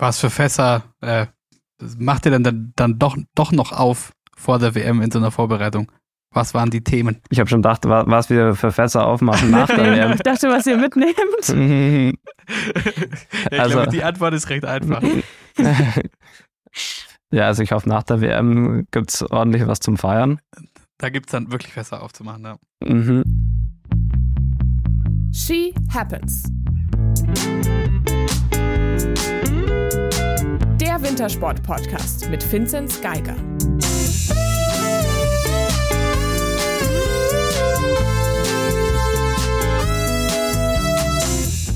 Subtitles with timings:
[0.00, 1.26] Was für Fässer äh,
[1.98, 5.30] macht ihr denn dann, dann doch, doch noch auf vor der WM in so einer
[5.30, 5.92] Vorbereitung?
[6.32, 7.20] Was waren die Themen?
[7.28, 10.12] Ich habe schon gedacht, wa- was wir für Fässer aufmachen nach der WM.
[10.12, 11.16] Ich dachte, was ihr mitnehmt.
[12.50, 12.56] Ja,
[13.52, 15.02] ich Also- glaube, die Antwort ist recht einfach.
[17.32, 20.40] ja, also ich hoffe, nach der WM gibt es ordentlich was zum Feiern.
[20.98, 22.44] Da gibt es dann wirklich Fässer aufzumachen.
[22.44, 22.56] Ja.
[22.84, 23.22] Mhm.
[25.32, 26.50] She Happens.
[31.02, 33.34] Wintersport-Podcast mit Vinzenz Geiger.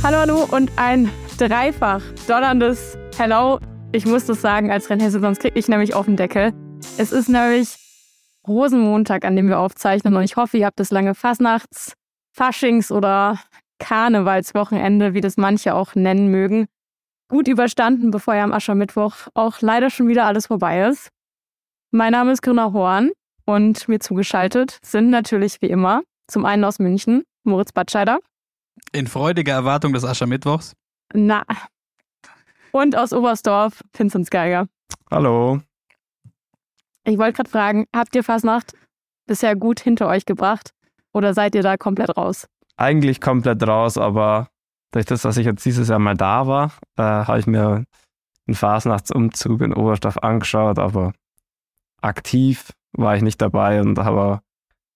[0.03, 3.59] Hallo, hallo und ein dreifach donnerndes Hello.
[3.93, 6.53] Ich muss das sagen als Rennhesse, sonst krieg ich nämlich auf den Deckel.
[6.99, 7.77] Es ist nämlich
[8.47, 11.95] Rosenmontag, an dem wir aufzeichnen und ich hoffe, ihr habt das lange Fasnachts-,
[12.37, 13.39] Faschings- oder
[13.79, 16.67] Karnevalswochenende, wie das manche auch nennen mögen,
[17.35, 21.09] gut überstanden, bevor ja am Aschermittwoch auch leider schon wieder alles vorbei ist.
[21.91, 23.11] Mein Name ist Grüner Horn
[23.45, 28.21] und mir zugeschaltet sind natürlich wie immer zum einen aus München Moritz Batscheider.
[28.93, 30.75] In freudiger Erwartung des Aschermittwochs.
[31.13, 31.45] Na.
[32.71, 34.69] Und aus Oberstdorf, Vinzenz Geiger.
[35.11, 35.61] Hallo.
[37.03, 38.75] Ich wollte gerade fragen, habt ihr Fasnacht
[39.27, 40.71] bisher gut hinter euch gebracht
[41.13, 42.47] oder seid ihr da komplett raus?
[42.77, 44.51] Eigentlich komplett raus, aber
[44.95, 47.85] durch das, dass ich jetzt dieses Jahr mal da war, äh, habe ich mir
[48.47, 51.13] einen Fasnachtsumzug in Oberstdorf angeschaut, aber
[52.01, 54.41] aktiv war ich nicht dabei und habe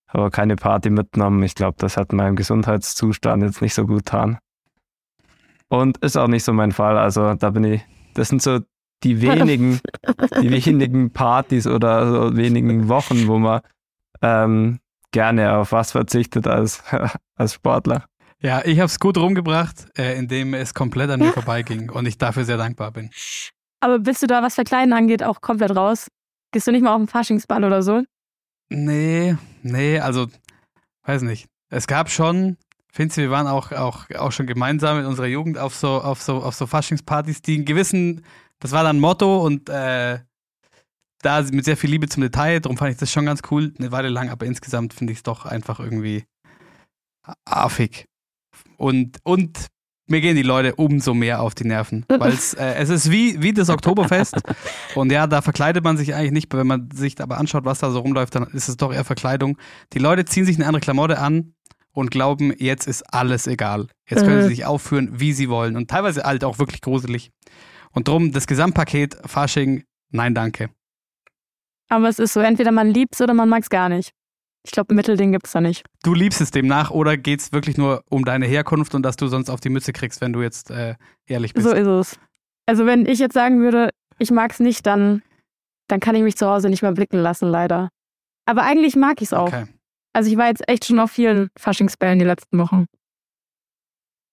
[0.06, 1.42] aber keine Party mitgenommen.
[1.42, 4.38] Ich glaube, das hat meinem Gesundheitszustand jetzt nicht so gut getan.
[5.68, 6.96] Und ist auch nicht so mein Fall.
[6.96, 8.60] Also da bin ich, das sind so
[9.02, 9.80] die wenigen,
[10.40, 13.62] die wenigen Partys oder so wenigen Wochen, wo man
[14.22, 14.78] ähm,
[15.10, 16.84] gerne auf was verzichtet als,
[17.34, 18.04] als Sportler.
[18.40, 22.18] Ja, ich habe es gut rumgebracht, äh, indem es komplett an mir vorbeiging und ich
[22.18, 23.10] dafür sehr dankbar bin.
[23.80, 26.08] Aber bist du da, was Verkleiden angeht, auch komplett raus?
[26.52, 28.02] Gehst du nicht mal auf den Faschingsball oder so?
[28.70, 30.28] Nee, nee, also,
[31.04, 31.46] weiß nicht.
[31.68, 32.56] Es gab schon,
[32.92, 36.22] findest du, wir waren auch, auch, auch schon gemeinsam in unserer Jugend auf so, auf
[36.22, 38.24] so, auf so Faschingspartys, die einen gewissen,
[38.60, 40.20] das war dann Motto und äh,
[41.22, 43.90] da mit sehr viel Liebe zum Detail, darum fand ich das schon ganz cool, eine
[43.90, 46.24] Weile lang, aber insgesamt finde ich es doch einfach irgendwie
[47.44, 48.07] affig.
[48.78, 49.66] Und, und
[50.06, 53.52] mir gehen die Leute umso mehr auf die Nerven, weil äh, es ist wie, wie
[53.52, 54.36] das Oktoberfest
[54.94, 57.90] und ja, da verkleidet man sich eigentlich nicht, wenn man sich aber anschaut, was da
[57.90, 59.58] so rumläuft, dann ist es doch eher Verkleidung.
[59.92, 61.52] Die Leute ziehen sich eine andere Klamotte an
[61.92, 63.88] und glauben, jetzt ist alles egal.
[64.08, 64.42] Jetzt können Mhm.
[64.44, 67.30] sie sich aufführen, wie sie wollen und teilweise halt auch wirklich gruselig.
[67.90, 70.70] Und drum das Gesamtpaket Fasching, nein, danke.
[71.90, 74.12] Aber es ist so, entweder man liebt's oder man mag's gar nicht.
[74.64, 75.84] Ich glaube, Mittelding gibt's da nicht.
[76.02, 79.28] Du liebst es demnach oder geht es wirklich nur um deine Herkunft und dass du
[79.28, 80.96] sonst auf die Mütze kriegst, wenn du jetzt äh,
[81.26, 81.66] ehrlich bist?
[81.66, 82.18] So ist es.
[82.66, 85.22] Also wenn ich jetzt sagen würde, ich mag's nicht, dann,
[85.88, 87.88] dann kann ich mich zu Hause nicht mehr blicken lassen, leider.
[88.46, 89.48] Aber eigentlich mag ich's auch.
[89.48, 89.66] okay.
[90.12, 92.86] Also ich war jetzt echt schon auf vielen Faschingsbällen die letzten Wochen.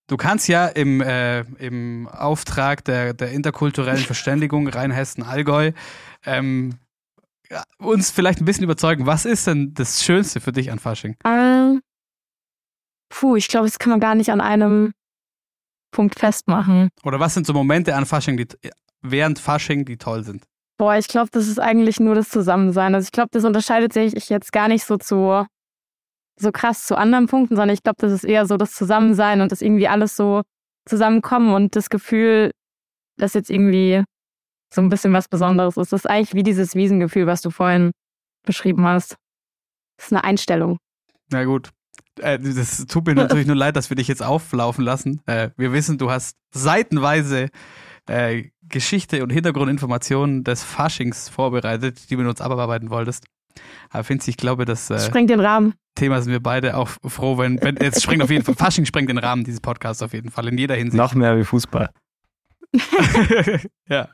[0.07, 5.71] Du kannst ja im, äh, im Auftrag der, der interkulturellen Verständigung Rheinhessen-Allgäu
[6.25, 6.77] ähm,
[7.77, 9.05] uns vielleicht ein bisschen überzeugen.
[9.05, 11.15] Was ist denn das Schönste für dich an Fasching?
[11.25, 11.81] Ähm,
[13.09, 14.91] puh, ich glaube, das kann man gar nicht an einem
[15.91, 16.89] Punkt festmachen.
[17.03, 18.47] Oder was sind so Momente an Fasching, die
[19.01, 20.43] während Fasching, die toll sind?
[20.77, 22.93] Boah, ich glaube, das ist eigentlich nur das Zusammensein.
[22.95, 25.45] Also ich glaube, das unterscheidet sich jetzt gar nicht so zu
[26.37, 29.51] so krass zu anderen Punkten, sondern ich glaube, das ist eher so das Zusammensein und
[29.51, 30.41] das irgendwie alles so
[30.85, 32.51] zusammenkommen und das Gefühl,
[33.17, 34.03] dass jetzt irgendwie
[34.73, 35.91] so ein bisschen was Besonderes ist.
[35.93, 37.91] Das ist eigentlich wie dieses Wiesengefühl, was du vorhin
[38.45, 39.17] beschrieben hast.
[39.97, 40.77] Das ist eine Einstellung.
[41.31, 41.71] Na gut.
[42.19, 45.21] Äh, das tut mir natürlich nur leid, dass wir dich jetzt auflaufen lassen.
[45.25, 47.49] Äh, wir wissen, du hast seitenweise
[48.07, 53.25] äh, Geschichte und Hintergrundinformationen des Faschings vorbereitet, die du mit uns abarbeiten wolltest.
[53.89, 55.73] Aber Finzi, ich glaube, das äh, Sprengt den Rahmen.
[55.95, 59.09] Thema sind wir beide auch froh, wenn, wenn jetzt sprengt auf jeden Fall, Fasching sprengt
[59.09, 60.97] den Rahmen dieses Podcasts auf jeden Fall, in jeder Hinsicht.
[60.97, 61.89] Noch mehr wie Fußball.
[63.89, 64.09] ja.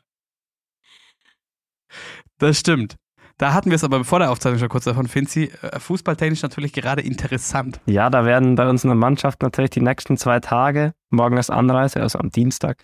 [2.41, 2.95] Das stimmt.
[3.37, 6.73] Da hatten wir es aber vor der Aufzeichnung schon kurz davon, Finzi, äh, fußballtechnisch natürlich
[6.73, 7.79] gerade interessant.
[7.85, 11.51] Ja, da werden bei uns in der Mannschaft natürlich die nächsten zwei Tage, morgen ist
[11.51, 12.83] Anreise, also am Dienstag,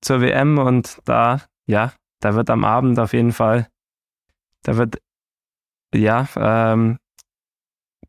[0.00, 3.68] zur WM und da, ja, da wird am Abend auf jeden Fall,
[4.64, 4.98] da wird,
[5.94, 6.98] ja, ähm,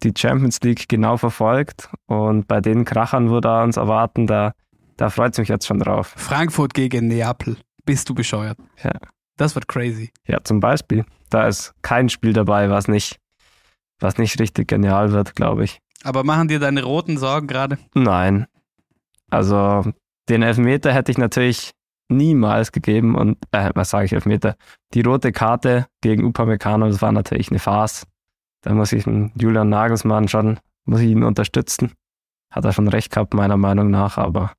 [0.02, 4.54] die Champions League genau verfolgt und bei den Krachern, wo da uns erwarten, da,
[4.98, 6.16] da freut es mich jetzt schon drauf.
[6.18, 7.58] Frankfurt gegen Neapel.
[7.86, 8.58] Bist du bescheuert?
[8.84, 8.94] Ja.
[9.42, 10.12] Das wird crazy.
[10.28, 13.20] Ja, zum Beispiel, da ist kein Spiel dabei, was nicht,
[14.00, 15.80] was nicht richtig genial wird, glaube ich.
[16.04, 17.80] Aber machen dir deine roten Sorgen gerade?
[17.96, 18.46] Nein.
[19.32, 19.84] Also
[20.30, 21.72] den Elfmeter hätte ich natürlich
[22.08, 24.58] niemals gegeben und, äh, was sage ich, Elfmeter.
[24.94, 28.06] Die rote Karte gegen Upamecano, das war natürlich eine Farce.
[28.62, 31.94] Da muss ich Julian Nagelsmann schon, muss ich ihn unterstützen.
[32.52, 34.54] Hat er schon recht gehabt, meiner Meinung nach, aber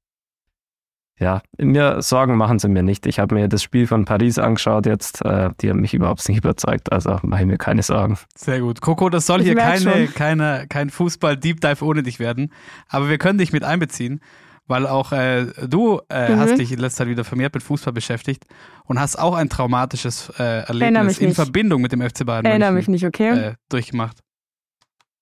[1.22, 3.06] ja, mir Sorgen machen sie mir nicht.
[3.06, 6.38] Ich habe mir das Spiel von Paris angeschaut jetzt, äh, die haben mich überhaupt nicht
[6.38, 8.19] überzeugt, also mache ich mir keine Sorgen.
[8.36, 8.80] Sehr gut.
[8.80, 12.52] Coco, das soll Ich hier keine, keine, kein Fußball-Deep Dive ohne dich werden,
[12.88, 14.20] aber wir können dich mit einbeziehen,
[14.66, 16.38] weil auch äh, du äh, Mhm.
[16.40, 18.44] hast dich in letzter Zeit wieder vermehrt mit Fußball beschäftigt
[18.84, 21.36] und hast auch ein traumatisches äh, Erlebnis mich in nicht.
[21.36, 23.48] Verbindung mit dem FC Bayern Erinnere mich München nicht, okay?
[23.50, 24.18] äh, durchgemacht.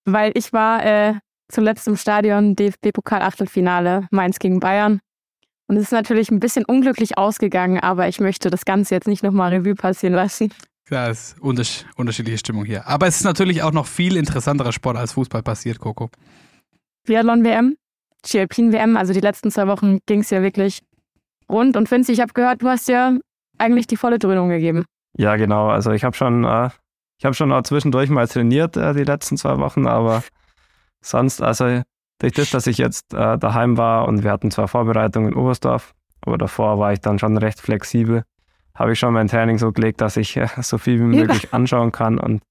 [0.05, 1.15] Weil ich war äh,
[1.49, 5.01] zuletzt im Stadion DFB-Pokal-Achtelfinale Mainz gegen Bayern.
[5.71, 9.23] Und es ist natürlich ein bisschen unglücklich ausgegangen, aber ich möchte das Ganze jetzt nicht
[9.23, 10.53] nochmal Revue passieren lassen.
[10.91, 12.89] Ja, es ist untersch unterschiedliche Stimmung hier.
[12.89, 16.11] Aber es ist natürlich auch noch viel interessanterer Sport als Fußball passiert, Coco.
[17.07, 17.77] Biathlon-WM,
[18.27, 20.81] Ski-Alpin-WM, also die letzten zwei Wochen ging es ja wirklich
[21.49, 21.77] rund.
[21.77, 23.17] Und Vinci, ich habe gehört, du hast ja
[23.57, 24.87] eigentlich die volle Dröhnung gegeben.
[25.17, 25.69] Ja, genau.
[25.69, 26.71] Also ich habe schon, äh,
[27.21, 30.25] ich habe schon auch zwischendurch mal trainiert äh, die letzten zwei Wochen, aber
[31.01, 31.83] sonst, also
[32.21, 35.95] durch das, dass ich jetzt äh, daheim war und wir hatten zwar Vorbereitungen in Oberstdorf,
[36.21, 38.25] aber davor war ich dann schon recht flexibel,
[38.75, 41.93] habe ich schon mein Training so gelegt, dass ich äh, so viel wie möglich anschauen
[41.93, 42.43] kann und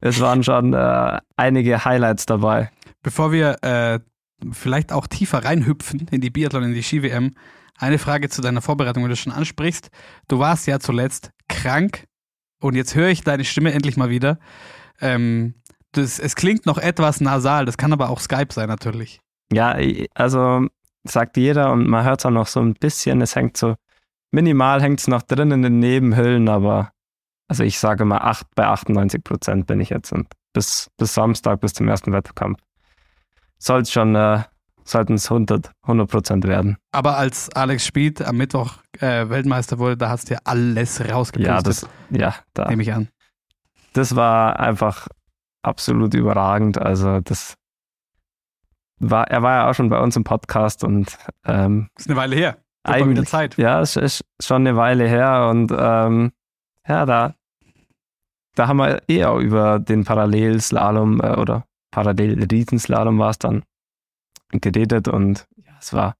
[0.00, 2.70] es waren schon äh, einige Highlights dabei.
[3.02, 4.00] Bevor wir äh,
[4.52, 7.34] vielleicht auch tiefer reinhüpfen in die Biathlon, in die Ski-WM,
[7.76, 9.90] eine Frage zu deiner Vorbereitung, wenn du schon ansprichst.
[10.28, 12.04] Du warst ja zuletzt krank
[12.60, 14.38] und jetzt höre ich deine Stimme endlich mal wieder.
[15.00, 15.54] Ähm,
[15.96, 19.20] das, es klingt noch etwas nasal, das kann aber auch Skype sein natürlich.
[19.52, 19.76] Ja,
[20.14, 20.66] also
[21.04, 23.74] sagt jeder und man hört es auch noch so ein bisschen, es hängt so,
[24.30, 26.90] minimal hängt es noch drin in den Nebenhüllen, aber
[27.48, 31.60] also ich sage mal acht, bei 98 Prozent bin ich jetzt und bis, bis Samstag,
[31.60, 32.58] bis zum ersten Wettkampf
[33.58, 34.42] soll es schon, äh,
[34.84, 35.72] sollten es 100
[36.08, 36.76] Prozent werden.
[36.92, 41.46] Aber als Alex Spied am Mittwoch äh, Weltmeister wurde, da hast du ja alles rausgepustet,
[41.54, 43.08] Ja, das, ja, da, nehme ich an.
[43.92, 45.06] das war einfach
[45.64, 46.78] absolut überragend.
[46.78, 47.54] Also das
[48.98, 52.36] war, er war ja auch schon bei uns im Podcast und ähm, Ist eine Weile
[52.36, 52.58] her.
[52.86, 53.56] Wieder eigentlich, Zeit.
[53.56, 56.32] ja, es ist schon eine Weile her und ähm,
[56.86, 57.34] ja, da,
[58.54, 63.62] da haben wir eh auch über den Parallelslalom äh, oder Parallel-Riesenslalom war es dann
[64.50, 66.14] geredet und ja, es war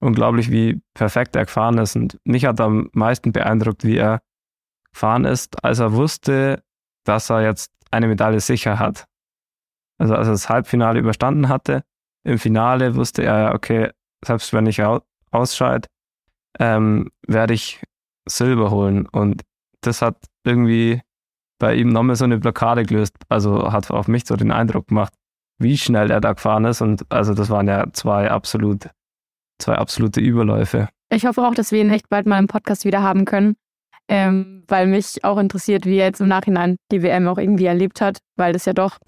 [0.00, 4.20] unglaublich, wie perfekt er gefahren ist und mich hat am meisten beeindruckt, wie er
[4.92, 6.62] gefahren ist, als er wusste,
[7.04, 9.06] dass er jetzt eine Medaille sicher hat.
[9.98, 11.84] Also als er das Halbfinale überstanden hatte,
[12.24, 13.90] im Finale wusste er, okay,
[14.24, 15.88] selbst wenn ich au- ausscheide,
[16.58, 17.82] ähm, werde ich
[18.28, 19.06] Silber holen.
[19.08, 19.42] Und
[19.80, 21.00] das hat irgendwie
[21.58, 23.16] bei ihm nochmal so eine Blockade gelöst.
[23.28, 25.12] Also hat auf mich so den Eindruck gemacht,
[25.58, 26.80] wie schnell er da gefahren ist.
[26.80, 28.88] Und also das waren ja zwei absolut,
[29.60, 30.88] zwei absolute Überläufe.
[31.10, 33.56] Ich hoffe auch, dass wir ihn echt bald mal im Podcast wieder haben können,
[34.12, 38.02] ähm, weil mich auch interessiert, wie er jetzt im Nachhinein die WM auch irgendwie erlebt
[38.02, 38.98] hat, weil das ja doch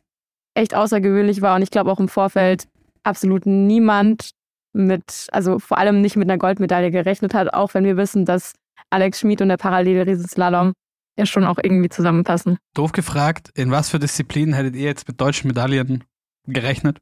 [0.55, 2.67] echt außergewöhnlich war und ich glaube auch im Vorfeld
[3.03, 4.31] absolut niemand
[4.73, 8.55] mit, also vor allem nicht mit einer Goldmedaille gerechnet hat, auch wenn wir wissen, dass
[8.89, 10.73] Alex Schmid und der Parallel-Riesenslalom
[11.19, 12.57] ja schon auch irgendwie zusammenpassen.
[12.75, 16.05] Doof gefragt, in was für Disziplinen hättet ihr jetzt mit deutschen Medaillen
[16.47, 16.99] gerechnet?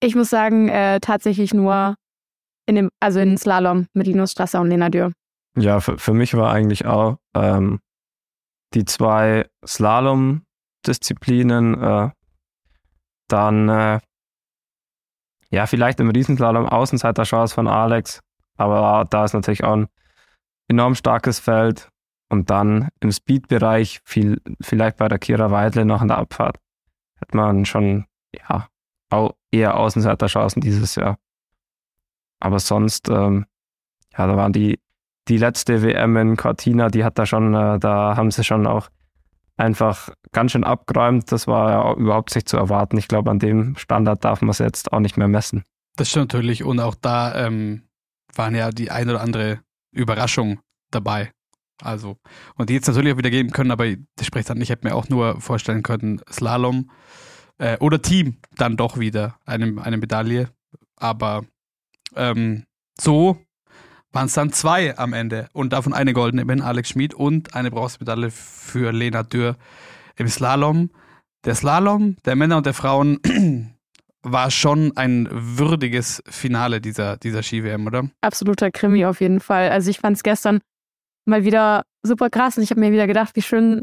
[0.00, 1.94] Ich muss sagen, äh, tatsächlich nur
[2.66, 5.12] in dem, also in Slalom mit Linus Strasser und Lena Dürr.
[5.56, 7.80] Ja, für, für mich war eigentlich auch ähm,
[8.74, 12.10] die zwei Slalom-Disziplinen, äh,
[13.28, 14.00] dann äh,
[15.50, 18.20] ja, vielleicht im Riesenslalom Außenseiter-Chance von Alex,
[18.56, 19.88] aber da ist natürlich auch ein
[20.68, 21.88] enorm starkes Feld.
[22.30, 26.58] Und dann im Speed-Bereich, viel, vielleicht bei der Kira Weidle noch in der Abfahrt,
[27.20, 28.68] hat man schon ja,
[29.10, 31.18] auch eher Außenseiterchancen dieses Jahr.
[32.40, 33.46] Aber sonst, ähm,
[34.16, 34.80] ja, da waren die,
[35.28, 38.90] die letzte WM in Cortina, die hat da schon, äh, da haben sie schon auch
[39.56, 41.30] einfach ganz schön abgeräumt.
[41.32, 42.98] Das war ja überhaupt nicht zu erwarten.
[42.98, 45.64] Ich glaube, an dem Standard darf man es jetzt auch nicht mehr messen.
[45.96, 46.64] Das stimmt natürlich.
[46.64, 47.82] Und auch da ähm,
[48.34, 49.60] waren ja die ein oder andere
[49.92, 51.30] Überraschung dabei.
[51.82, 52.16] Also,
[52.56, 54.94] und die jetzt natürlich auch wieder geben können, aber das spricht dann, ich hätte mir
[54.94, 56.90] auch nur vorstellen können, Slalom
[57.58, 60.50] äh, oder Team dann doch wieder eine, eine Medaille.
[60.96, 61.44] Aber
[62.14, 62.64] ähm,
[62.98, 63.43] so
[64.14, 67.70] waren es dann zwei am Ende und davon eine goldene eben Alex Schmid und eine
[67.70, 69.56] Bronzemedaille für Lena Dürr
[70.16, 70.90] im Slalom.
[71.44, 73.18] Der Slalom der Männer und der Frauen
[74.22, 78.08] war schon ein würdiges Finale dieser, dieser Ski-WM, oder?
[78.22, 79.70] absoluter Krimi auf jeden Fall.
[79.70, 80.60] Also ich fand es gestern
[81.26, 83.82] mal wieder super krass und ich habe mir wieder gedacht, wie schön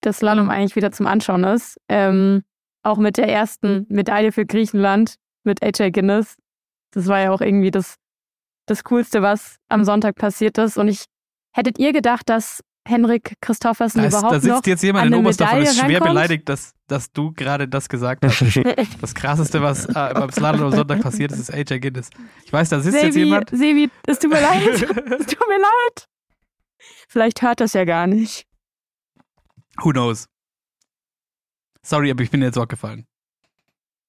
[0.00, 1.78] das Slalom eigentlich wieder zum Anschauen ist.
[1.88, 2.42] Ähm,
[2.82, 6.36] auch mit der ersten Medaille für Griechenland mit AJ Guinness.
[6.92, 7.96] Das war ja auch irgendwie das,
[8.72, 10.76] das Coolste, was am Sonntag passiert ist.
[10.76, 11.04] Und ich
[11.54, 15.12] hättet ihr gedacht, dass Henrik Christophersen Da, ist, überhaupt da sitzt noch jetzt jemand an
[15.12, 16.08] in Oberstdorf und ist schwer rankommt?
[16.10, 18.42] beleidigt, dass, dass du gerade das gesagt hast.
[19.00, 22.10] Das krasseste, was äh, beim Slalom am Sonntag passiert ist, ist AJ Guinness.
[22.44, 23.50] Ich weiß, da sitzt jetzt Sevi, jemand.
[23.50, 24.66] Sevi, es tut mir leid.
[24.66, 26.08] Es tut mir leid.
[27.08, 28.46] Vielleicht hört das ja gar nicht.
[29.82, 30.26] Who knows?
[31.82, 33.06] Sorry, aber ich bin jetzt gefallen.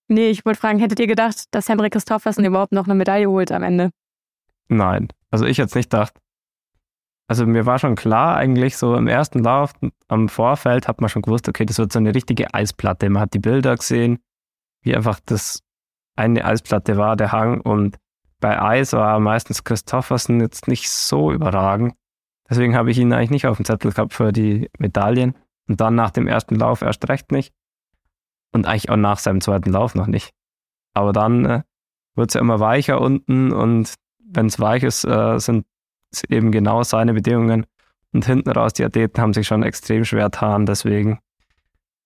[0.08, 3.52] Nee, ich wollte fragen, hättet ihr gedacht, dass Henrik Christophersen überhaupt noch eine Medaille holt
[3.52, 3.92] am Ende?
[4.70, 6.14] Nein, also ich jetzt nicht gedacht.
[7.28, 9.74] Also mir war schon klar eigentlich so im ersten Lauf
[10.08, 13.10] am Vorfeld hat man schon gewusst, okay, das wird so eine richtige Eisplatte.
[13.10, 14.20] Man hat die Bilder gesehen,
[14.82, 15.62] wie einfach das
[16.16, 17.98] eine Eisplatte war, der Hang und
[18.40, 21.94] bei Eis war meistens Christoffersen jetzt nicht so überragend.
[22.50, 25.36] Deswegen habe ich ihn eigentlich nicht auf dem Zettel gehabt für die Medaillen
[25.70, 27.54] und dann nach dem ersten Lauf erst recht nicht
[28.52, 30.32] und eigentlich auch nach seinem zweiten Lauf noch nicht.
[30.94, 31.64] Aber dann äh,
[32.16, 33.96] wird es ja immer weicher unten und
[34.34, 35.66] wenn es weich ist, äh, sind
[36.12, 37.66] es eben genau seine Bedingungen.
[38.14, 40.66] Und hinten raus, die Athleten haben sich schon extrem schwer getan.
[40.66, 41.20] Deswegen,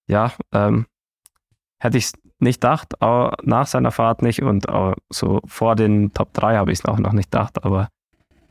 [0.07, 0.85] ja, ähm,
[1.79, 6.13] hätte ich es nicht gedacht, auch nach seiner Fahrt nicht und auch so vor den
[6.13, 7.63] Top 3 habe ich es auch noch nicht gedacht.
[7.63, 7.89] Aber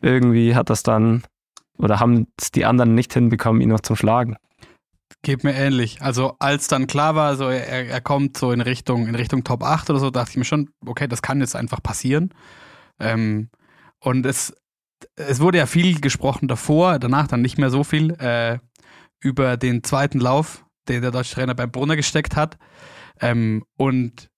[0.03, 1.23] irgendwie hat das dann,
[1.79, 4.37] oder haben es die anderen nicht hinbekommen, ihn noch zum Schlagen.
[5.23, 6.03] Geht mir ähnlich.
[6.03, 9.63] Also als dann klar war, so er, er kommt so in Richtung, in Richtung Top
[9.63, 12.35] 8 oder so, dachte ich mir schon, okay, das kann jetzt einfach passieren.
[12.99, 13.49] Ähm,
[14.07, 14.55] und es,
[15.17, 18.61] es wurde ja viel gesprochen davor, danach dann nicht mehr so viel, äh,
[19.19, 22.57] über den zweiten Lauf, den der deutsche Trainer beim Brunner gesteckt hat.
[23.21, 24.31] Ähm, und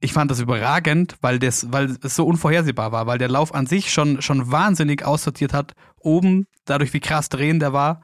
[0.00, 3.66] ich fand das überragend, weil, das, weil es so unvorhersehbar war, weil der Lauf an
[3.66, 8.00] sich schon, schon wahnsinnig aussortiert hat, oben, dadurch wie krass drehend der war.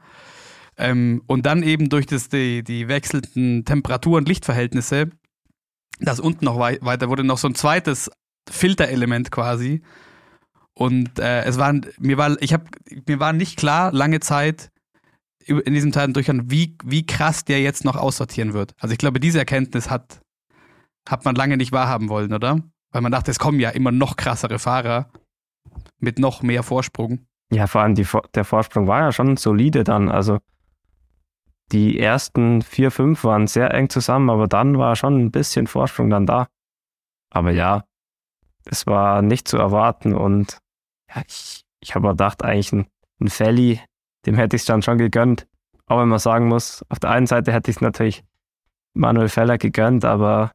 [0.77, 5.09] Ähm, und dann eben durch das, die, die wechselnden Temperatur- und Lichtverhältnisse,
[5.99, 8.11] das unten noch wei weiter wurde, noch so ein zweites
[8.47, 9.81] Filterelement quasi.
[10.81, 12.63] Und äh, es waren, mir war, ich habe,
[13.05, 14.71] mir war nicht klar, lange Zeit
[15.45, 18.73] in diesem Teil durchhören, wie, wie krass der jetzt noch aussortieren wird.
[18.79, 20.21] Also ich glaube, diese Erkenntnis hat,
[21.07, 22.63] hat man lange nicht wahrhaben wollen, oder?
[22.89, 25.11] Weil man dachte, es kommen ja immer noch krassere Fahrer
[25.99, 27.27] mit noch mehr Vorsprung.
[27.51, 30.09] Ja, vor allem die, der Vorsprung war ja schon solide dann.
[30.09, 30.39] Also
[31.71, 36.09] die ersten vier, fünf waren sehr eng zusammen, aber dann war schon ein bisschen Vorsprung
[36.09, 36.47] dann da.
[37.29, 37.83] Aber ja,
[38.65, 40.57] es war nicht zu erwarten und
[41.15, 42.87] ja, ich, ich habe gedacht, eigentlich ein,
[43.19, 43.79] ein Felly,
[44.25, 45.47] dem hätte ich es dann schon gegönnt.
[45.87, 48.23] Auch wenn man sagen muss, auf der einen Seite hätte ich es natürlich
[48.93, 50.51] Manuel Feller gegönnt, aber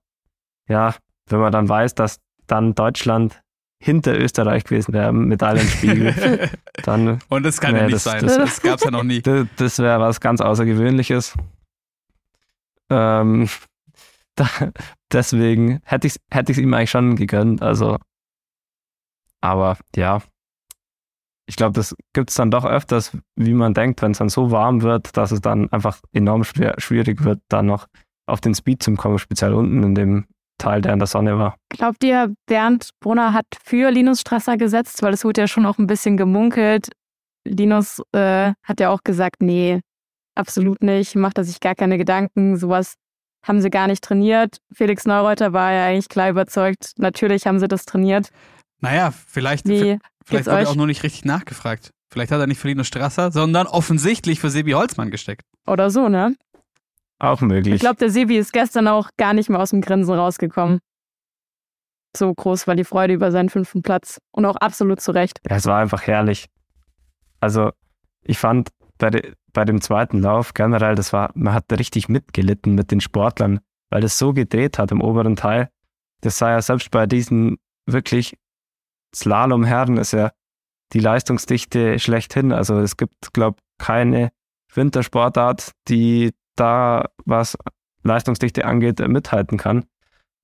[0.69, 0.95] ja,
[1.29, 3.41] wenn man dann weiß, dass dann Deutschland
[3.83, 6.51] hinter Österreich gewesen wäre im Medaillenspiegel,
[6.85, 8.23] dann Und das kann ja Nee, nicht das- sein.
[8.25, 9.21] das- Das, das gab es ja noch nie.
[9.23, 11.35] das, das wäre was ganz Außergewöhnliches.
[12.91, 13.49] Ähm,
[14.37, 14.49] da,
[15.13, 17.63] deswegen hätte ich es hätte ich's ihm eigentlich schon gegönnt.
[17.63, 17.99] Also,
[19.41, 20.23] aber ja,
[21.47, 24.51] ich glaube, das gibt es dann doch öfters, wie man denkt, wenn es dann so
[24.51, 27.87] warm wird, dass es dann einfach enorm schwer, schwierig wird, dann noch
[28.27, 30.27] auf den Speed zu kommen, speziell unten in dem
[30.59, 31.57] Teil, der in der Sonne war.
[31.69, 35.03] Glaubt ihr, Bernd Brunner hat für Linus Strasser gesetzt?
[35.03, 36.91] Weil es wurde ja schon auch ein bisschen gemunkelt.
[37.45, 39.81] Linus äh, hat ja auch gesagt, nee,
[40.35, 42.95] absolut nicht, macht er sich gar keine Gedanken, sowas
[43.45, 44.59] haben sie gar nicht trainiert.
[44.73, 48.31] Felix Neureuter war ja eigentlich klar überzeugt, natürlich haben sie das trainiert.
[48.81, 50.69] Naja, vielleicht, Wie vielleicht wurde euch?
[50.69, 51.91] auch nur nicht richtig nachgefragt.
[52.09, 55.43] Vielleicht hat er nicht für Linus Strasser, sondern offensichtlich für Sebi Holzmann gesteckt.
[55.67, 56.37] Oder so, ne?
[57.19, 57.75] Auch möglich.
[57.75, 60.81] Ich glaube, der Sebi ist gestern auch gar nicht mehr aus dem Grinsen rausgekommen.
[62.17, 64.19] So groß war die Freude über seinen fünften Platz.
[64.31, 65.41] Und auch absolut zu Recht.
[65.49, 66.47] Ja, es war einfach herrlich.
[67.41, 67.73] Also,
[68.23, 72.75] ich fand bei, de, bei dem zweiten Lauf generell, das war, man hat richtig mitgelitten
[72.75, 75.71] mit den Sportlern, weil das so gedreht hat im oberen Teil.
[76.21, 78.37] Das sah ja selbst bei diesen wirklich
[79.17, 80.31] Slalomherren ist ja
[80.93, 82.53] die Leistungsdichte schlechthin.
[82.53, 84.31] Also es gibt, glaube keine
[84.73, 87.57] Wintersportart, die da, was
[88.03, 89.85] Leistungsdichte angeht, mithalten kann.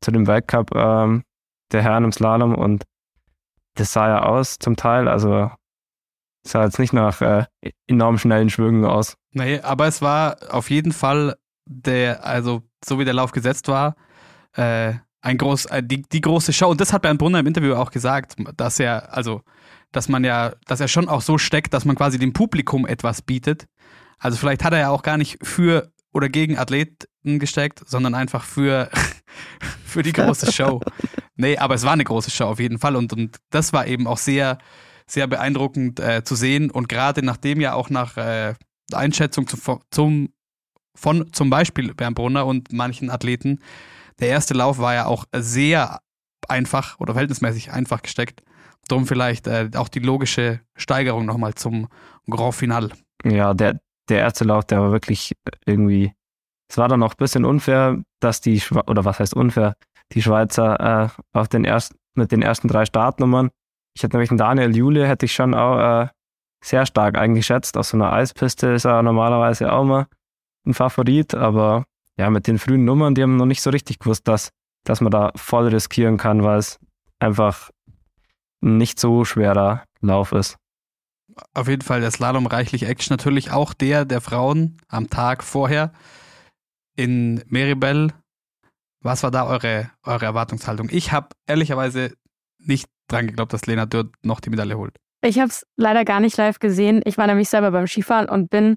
[0.00, 1.22] Zu dem Weltcup ähm,
[1.70, 2.84] der Herren im Slalom und
[3.74, 5.50] das sah ja aus zum Teil, also
[6.46, 7.46] sah jetzt nicht nach äh,
[7.86, 9.16] enorm schnellen Schwüngen aus.
[9.30, 11.36] Nee, aber es war auf jeden Fall
[11.66, 13.94] der, also so wie der Lauf gesetzt war,
[14.54, 16.68] äh, ein groß, äh, die, die große Show.
[16.68, 19.42] Und das hat Bernd Brunner im Interview auch gesagt, dass er, also,
[19.92, 23.22] dass man ja, dass er schon auch so steckt, dass man quasi dem Publikum etwas
[23.22, 23.66] bietet.
[24.18, 28.44] Also vielleicht hat er ja auch gar nicht für oder gegen Athleten gesteckt, sondern einfach
[28.44, 28.90] für,
[29.84, 30.80] für die große Show.
[31.36, 32.96] Nee, aber es war eine große Show auf jeden Fall.
[32.96, 34.58] Und, und das war eben auch sehr,
[35.06, 36.70] sehr beeindruckend äh, zu sehen.
[36.70, 38.54] Und gerade nachdem ja auch nach äh,
[38.92, 39.56] Einschätzung zu,
[39.90, 40.32] zum,
[40.94, 43.60] von zum Beispiel Bernd Brunner und manchen Athleten,
[44.22, 46.00] der erste Lauf war ja auch sehr
[46.48, 48.42] einfach oder verhältnismäßig einfach gesteckt.
[48.88, 51.88] Drum vielleicht äh, auch die logische Steigerung nochmal zum
[52.28, 52.90] Grand Final.
[53.24, 55.32] Ja, der, der erste Lauf, der war wirklich
[55.66, 56.12] irgendwie.
[56.68, 59.74] Es war dann noch ein bisschen unfair, dass die, Schwe oder was heißt unfair,
[60.12, 63.50] die Schweizer äh, auf den ersten, mit den ersten drei Startnummern.
[63.94, 66.08] Ich hätte nämlich einen Daniel Jule, hätte ich schon auch äh,
[66.64, 67.76] sehr stark eingeschätzt.
[67.76, 70.06] Auf so einer Eispiste ist er normalerweise auch mal
[70.66, 71.84] ein Favorit, aber
[72.22, 74.50] ja, mit den frühen Nummern, die haben noch nicht so richtig gewusst, dass,
[74.84, 76.78] dass man da voll riskieren kann, weil es
[77.18, 77.70] einfach
[78.62, 80.56] ein nicht so schwerer Lauf ist.
[81.52, 83.12] Auf jeden Fall der Slalom reichlich Action.
[83.12, 85.92] Natürlich auch der der Frauen am Tag vorher
[86.94, 88.12] in Meribel.
[89.00, 90.90] Was war da eure, eure Erwartungshaltung?
[90.92, 92.12] Ich habe ehrlicherweise
[92.58, 94.94] nicht dran geglaubt, dass Lena Dürr noch die Medaille holt.
[95.24, 97.02] Ich habe es leider gar nicht live gesehen.
[97.04, 98.76] Ich war nämlich selber beim Skifahren und bin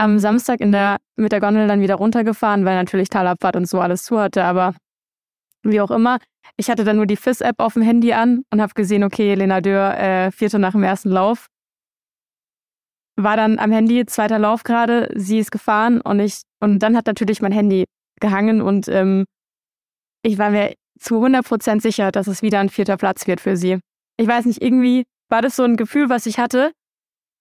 [0.00, 3.80] am Samstag in der, mit der Gondel dann wieder runtergefahren, weil natürlich Talabfahrt und so
[3.80, 4.44] alles zu hatte.
[4.44, 4.74] Aber
[5.62, 6.18] wie auch immer,
[6.56, 9.60] ich hatte dann nur die FIS-App auf dem Handy an und habe gesehen, okay, Lena
[9.60, 11.48] Dürr, äh, vierte nach dem ersten Lauf.
[13.16, 17.06] War dann am Handy, zweiter Lauf gerade, sie ist gefahren und ich, und dann hat
[17.06, 17.84] natürlich mein Handy
[18.20, 19.26] gehangen und ähm,
[20.22, 23.78] ich war mir zu 100% sicher, dass es wieder ein vierter Platz wird für sie.
[24.16, 26.72] Ich weiß nicht, irgendwie war das so ein Gefühl, was ich hatte,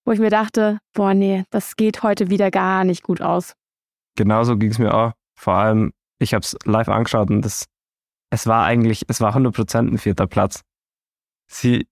[0.10, 3.54] wo ich mir dachte, boah, nee, das geht heute wieder gar nicht gut aus.
[4.16, 5.12] Genauso ging es mir auch.
[5.36, 7.66] Vor allem, ich habe es live angeschaut und das,
[8.32, 10.62] es war eigentlich, es war 100% ein vierter Platz.
[11.46, 11.88] Sie,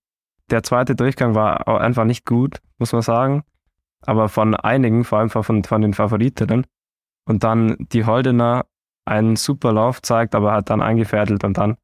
[0.50, 3.44] der zweite Durchgang war auch einfach nicht gut, muss man sagen.
[4.02, 6.66] Aber von einigen, vor allem von, von den Favoritinnen.
[7.26, 8.66] Und dann die Holdener
[9.06, 11.78] einen super Lauf zeigt, aber hat dann eingefädelt und dann,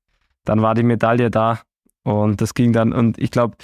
[0.45, 1.59] dann war die Medaille da.
[2.03, 3.55] Und das ging dann, und ich glaube,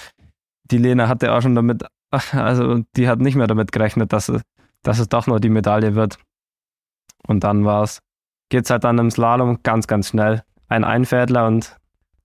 [0.70, 1.84] die Lena hatte auch schon damit,
[2.32, 4.42] also die hat nicht mehr damit gerechnet, dass es,
[4.82, 6.18] dass es doch noch die Medaille wird.
[7.26, 8.00] Und dann war es,
[8.48, 10.42] geht es halt dann im Slalom ganz, ganz schnell.
[10.68, 11.76] Ein Einfädler und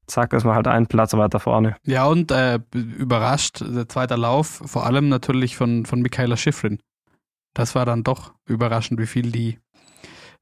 [0.07, 1.77] zack, ist man halt einen Platz weiter vorne.
[1.83, 6.79] Ja, und äh, überrascht, der zweite Lauf, vor allem natürlich von, von Michaela Schifrin.
[7.53, 9.59] Das war dann doch überraschend, wie viel die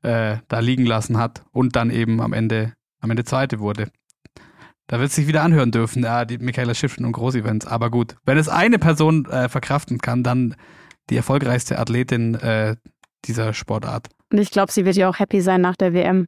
[0.02, 3.90] äh, da liegen lassen hat und dann eben am Ende, am Ende Zweite wurde.
[4.88, 7.66] Da wird es sich wieder anhören dürfen, ja, die Michaela Schiffrin und Großevents.
[7.66, 10.56] Aber gut, wenn es eine Person äh, verkraften kann, dann
[11.10, 12.76] die erfolgreichste Athletin äh,
[13.26, 14.10] dieser Sportart.
[14.32, 16.26] Und ich glaube, sie wird ja auch happy sein nach der WM.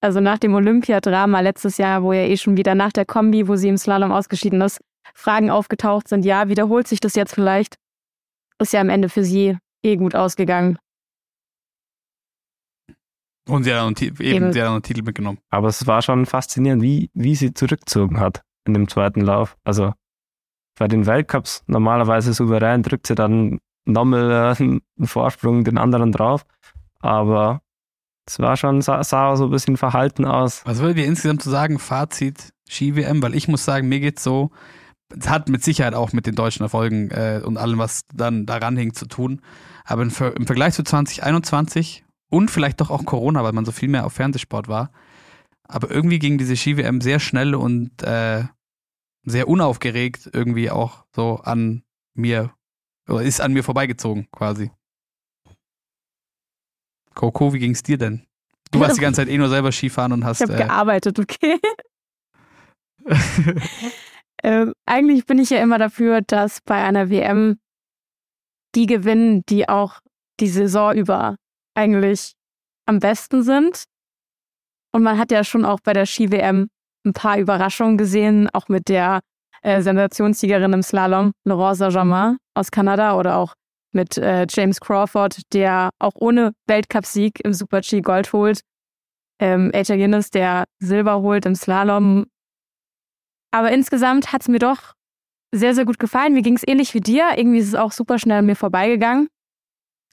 [0.00, 3.54] Also nach dem Olympiadrama letztes Jahr, wo ja eh schon wieder nach der Kombi, wo
[3.54, 4.80] sie im Slalom ausgeschieden ist,
[5.14, 7.76] Fragen aufgetaucht sind, ja, wiederholt sich das jetzt vielleicht?
[8.58, 10.78] Ist ja am Ende für sie eh gut ausgegangen.
[13.48, 14.52] Und sie hat, einen, eben, eben.
[14.52, 15.38] Sie hat einen Titel mitgenommen.
[15.50, 19.56] Aber es war schon faszinierend, wie, wie sie zurückgezogen hat in dem zweiten Lauf.
[19.64, 19.92] Also
[20.78, 26.44] bei den Weltcups normalerweise souverän drückt sie dann nochmal äh, einen Vorsprung den anderen drauf.
[27.00, 27.62] Aber
[28.26, 30.62] es war schon, sah, sah so ein bisschen verhalten aus.
[30.64, 33.22] Was würdet ihr insgesamt zu so sagen, Fazit Ski-WM?
[33.22, 34.52] Weil ich muss sagen, mir geht's so,
[35.16, 38.76] es hat mit Sicherheit auch mit den deutschen Erfolgen äh, und allem, was dann daran
[38.76, 39.42] hing, zu tun.
[39.84, 43.90] Aber im, im Vergleich zu 2021 und vielleicht doch auch Corona, weil man so viel
[43.90, 44.90] mehr auf Fernsehsport war.
[45.64, 48.44] Aber irgendwie ging diese Ski-WM sehr schnell und äh,
[49.24, 52.54] sehr unaufgeregt irgendwie auch so an mir,
[53.08, 54.70] oder ist an mir vorbeigezogen quasi.
[57.14, 58.26] Coco, wie ging es dir denn?
[58.70, 60.40] Du warst die ganze Zeit eh nur selber Skifahren und hast.
[60.40, 61.58] Ich habe äh, gearbeitet, okay.
[64.42, 67.58] ähm, eigentlich bin ich ja immer dafür, dass bei einer WM
[68.74, 70.00] die gewinnen, die auch
[70.40, 71.36] die Saison über
[71.74, 72.34] eigentlich
[72.86, 73.84] am besten sind.
[74.92, 76.68] Und man hat ja schon auch bei der Ski-WM
[77.04, 79.20] ein paar Überraschungen gesehen, auch mit der
[79.62, 83.54] äh, Sensationssiegerin im Slalom, Laurent Saint-Germain aus Kanada oder auch
[83.92, 88.60] mit äh, James Crawford, der auch ohne Weltcupsieg im Super-G Gold holt.
[89.40, 92.26] Ähm, AJ Guinness, der Silber holt im Slalom.
[93.50, 94.94] Aber insgesamt hat es mir doch
[95.54, 96.32] sehr, sehr gut gefallen.
[96.32, 97.32] Mir ging es ähnlich wie dir.
[97.36, 99.28] Irgendwie ist es auch super schnell an mir vorbeigegangen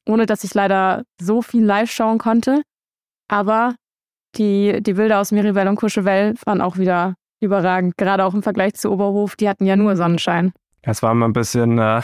[0.07, 2.61] ohne dass ich leider so viel live schauen konnte.
[3.27, 3.75] Aber
[4.35, 8.75] die, die Bilder aus Miribel und Courchevel waren auch wieder überragend, gerade auch im Vergleich
[8.75, 9.35] zu Oberhof.
[9.35, 10.51] Die hatten ja nur Sonnenschein.
[10.81, 12.01] Es war immer ein bisschen, äh,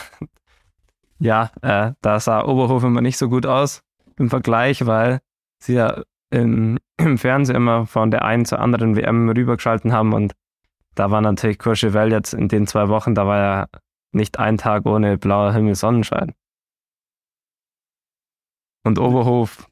[1.20, 3.82] ja, äh, da sah Oberhof immer nicht so gut aus
[4.18, 5.20] im Vergleich, weil
[5.60, 10.34] sie ja in, im Fernsehen immer von der einen zur anderen WM rübergeschalten haben und
[10.96, 13.66] da war natürlich Courchevel jetzt in den zwei Wochen, da war ja
[14.14, 16.34] nicht ein Tag ohne blauer Himmel Sonnenschein.
[18.86, 19.68] Und Oberhof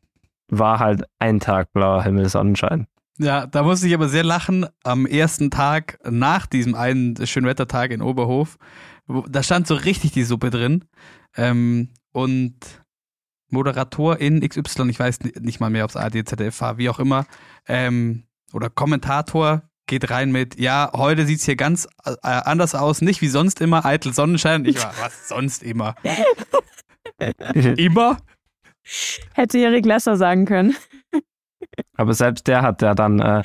[0.49, 2.87] war halt ein Tag blauer Himmel, Sonnenschein.
[3.19, 8.01] Ja, da musste ich aber sehr lachen am ersten Tag nach diesem einen Schönwettertag in
[8.01, 8.57] Oberhof.
[9.29, 10.85] Da stand so richtig die Suppe drin.
[11.37, 12.55] Ähm, und
[13.49, 16.99] Moderator in XY, ich weiß nicht mal mehr, ob es AD, ZDF war, wie auch
[16.99, 17.27] immer,
[17.67, 23.21] ähm, oder Kommentator geht rein mit, ja, heute sieht's hier ganz äh, anders aus, nicht
[23.21, 24.65] wie sonst immer, eitel Sonnenschein.
[24.65, 25.93] Ich war, was sonst immer?
[27.77, 28.17] immer?
[29.33, 30.75] Hätte Erik Lesser sagen können.
[31.97, 33.43] Aber selbst der hat ja dann äh,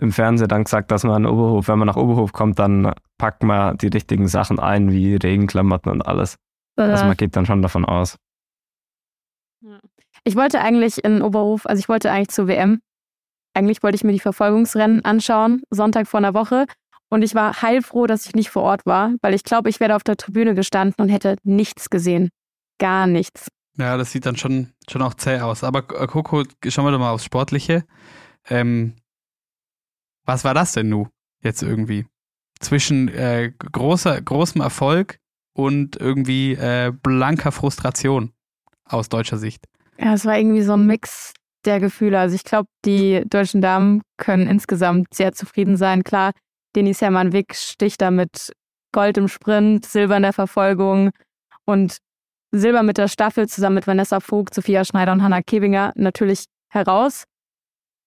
[0.00, 3.42] im Fernsehen dann gesagt, dass man in Oberhof, wenn man nach Oberhof kommt, dann packt
[3.42, 6.36] man die richtigen Sachen ein, wie Regenklamotten und alles.
[6.76, 8.16] Also man geht dann schon davon aus.
[10.24, 12.80] Ich wollte eigentlich in Oberhof, also ich wollte eigentlich zur WM.
[13.54, 16.66] Eigentlich wollte ich mir die Verfolgungsrennen anschauen, Sonntag vor einer Woche.
[17.10, 19.96] Und ich war heilfroh, dass ich nicht vor Ort war, weil ich glaube, ich wäre
[19.96, 22.30] auf der Tribüne gestanden und hätte nichts gesehen.
[22.78, 23.48] Gar nichts.
[23.76, 25.64] Ja, das sieht dann schon, schon auch zäh aus.
[25.64, 27.84] Aber äh, Coco, schauen wir doch mal aufs Sportliche.
[28.48, 28.94] Ähm,
[30.24, 31.08] was war das denn nu
[31.42, 32.06] jetzt irgendwie?
[32.60, 35.18] Zwischen äh, großer, großem Erfolg
[35.54, 38.32] und irgendwie äh, blanker Frustration
[38.84, 39.64] aus deutscher Sicht.
[39.98, 41.32] Ja, es war irgendwie so ein Mix
[41.64, 42.18] der Gefühle.
[42.18, 46.04] Also ich glaube, die deutschen Damen können insgesamt sehr zufrieden sein.
[46.04, 46.32] Klar,
[46.74, 48.52] Denis Hermann-Wick sticht da mit
[48.92, 51.10] Gold im Sprint, Silber in der Verfolgung
[51.64, 51.98] und
[52.52, 57.24] Silber mit der Staffel zusammen mit Vanessa Vogt, Sophia Schneider und Hannah Kebinger natürlich heraus.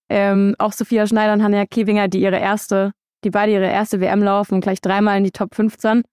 [0.10, 2.92] Ähm, auch Sophia Schneider und Hannah Kebinger, die ihre erste,
[3.24, 6.04] die beide ihre erste WM laufen, gleich dreimal in die Top 15.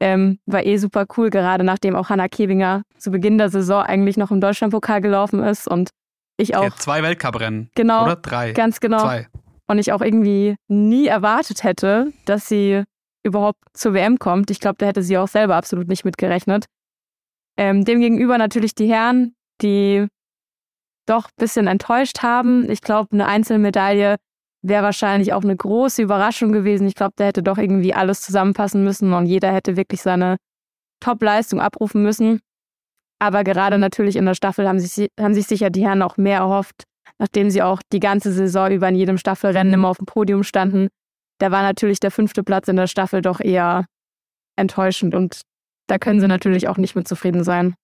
[0.00, 4.16] Ähm, war eh super cool, gerade nachdem auch Hannah Kebinger zu Beginn der Saison eigentlich
[4.16, 5.90] noch im Deutschlandpokal gelaufen ist und
[6.36, 6.76] ich auch.
[6.76, 7.70] zwei Weltcuprennen.
[7.74, 8.04] Genau.
[8.04, 8.52] Oder drei.
[8.52, 9.00] Ganz genau.
[9.00, 9.26] Zwei.
[9.66, 12.84] Und ich auch irgendwie nie erwartet hätte, dass sie
[13.24, 14.50] überhaupt zur WM kommt.
[14.50, 16.66] Ich glaube, da hätte sie auch selber absolut nicht mitgerechnet.
[17.58, 20.06] Ähm, demgegenüber natürlich die Herren, die
[21.06, 22.70] doch ein bisschen enttäuscht haben.
[22.70, 24.16] Ich glaube, eine Einzelmedaille
[24.62, 26.86] wäre wahrscheinlich auch eine große Überraschung gewesen.
[26.86, 30.36] Ich glaube, da hätte doch irgendwie alles zusammenpassen müssen und jeder hätte wirklich seine
[31.00, 32.40] Top-Leistung abrufen müssen.
[33.20, 36.38] Aber gerade natürlich in der Staffel haben sich, haben sich sicher die Herren auch mehr
[36.38, 36.84] erhofft,
[37.18, 40.88] nachdem sie auch die ganze Saison über in jedem Staffelrennen immer auf dem Podium standen.
[41.40, 43.86] Da war natürlich der fünfte Platz in der Staffel doch eher
[44.56, 45.42] enttäuschend und
[45.88, 47.74] da können sie natürlich auch nicht mit zufrieden sein.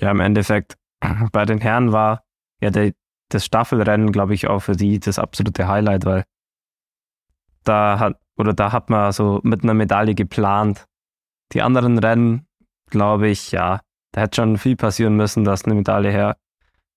[0.00, 0.76] Ja, im Endeffekt,
[1.32, 2.24] bei den Herren war
[2.60, 2.92] ja der,
[3.28, 6.24] das Staffelrennen, glaube ich, auch für die das absolute Highlight, weil
[7.64, 10.86] da hat, oder da hat man so mit einer Medaille geplant.
[11.52, 12.46] Die anderen Rennen,
[12.90, 13.80] glaube ich, ja,
[14.12, 16.36] da hätte schon viel passieren müssen, dass eine Medaille her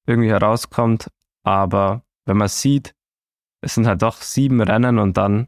[0.05, 1.09] irgendwie herauskommt.
[1.43, 2.93] Aber wenn man sieht,
[3.61, 5.47] es sind halt doch sieben Rennen und dann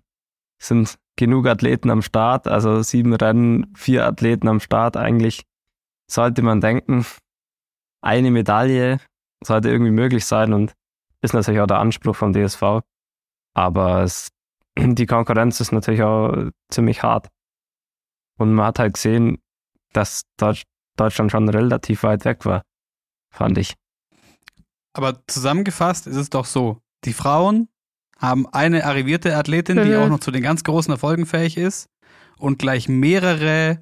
[0.58, 4.96] sind genug Athleten am Start, also sieben Rennen, vier Athleten am Start.
[4.96, 5.44] Eigentlich
[6.10, 7.06] sollte man denken,
[8.02, 9.02] eine Medaille
[9.44, 10.74] sollte irgendwie möglich sein und
[11.22, 12.84] ist natürlich auch der Anspruch vom DSV.
[13.54, 14.30] Aber es,
[14.80, 17.28] die Konkurrenz ist natürlich auch ziemlich hart.
[18.38, 19.40] Und man hat halt gesehen,
[19.92, 22.64] dass Deutschland schon relativ weit weg war,
[23.36, 23.76] fand ich.
[24.94, 27.68] Aber zusammengefasst ist es doch so, die Frauen
[28.20, 29.96] haben eine arrivierte Athletin, die Mhm.
[29.96, 31.90] auch noch zu den ganz großen Erfolgen fähig ist
[32.38, 33.80] und gleich mehrere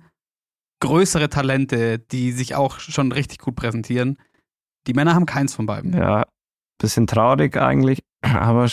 [0.79, 4.17] größere Talente, die sich auch schon richtig gut präsentieren.
[4.85, 5.93] Die Männer haben keins von beiden.
[5.93, 6.23] Ja,
[6.79, 8.69] bisschen traurig eigentlich, aber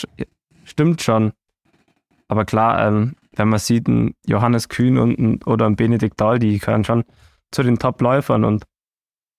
[0.63, 1.33] stimmt schon.
[2.27, 6.39] Aber klar, ähm, wenn man sieht, ein Johannes Kühn und ein, oder ein Benedikt Dahl,
[6.39, 7.03] die gehören schon
[7.51, 8.63] zu den Top-Läufern und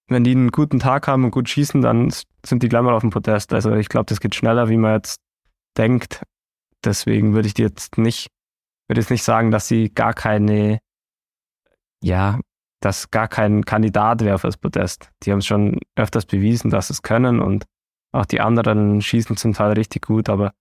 [0.08, 2.12] wenn die einen guten Tag haben und gut schießen, dann
[2.44, 3.52] sind die gleich mal auf dem Podest.
[3.52, 5.20] Also ich glaube, das geht schneller, wie man jetzt
[5.76, 6.22] denkt.
[6.84, 8.28] Deswegen würde ich jetzt nicht,
[8.88, 10.78] würde jetzt nicht sagen, dass sie gar keine,
[12.02, 12.40] ja,
[12.80, 15.10] dass gar kein Kandidat wäre für das Podest.
[15.22, 17.64] Die haben es schon öfters bewiesen, dass sie es können und
[18.12, 20.52] auch die anderen schießen zum Teil richtig gut, aber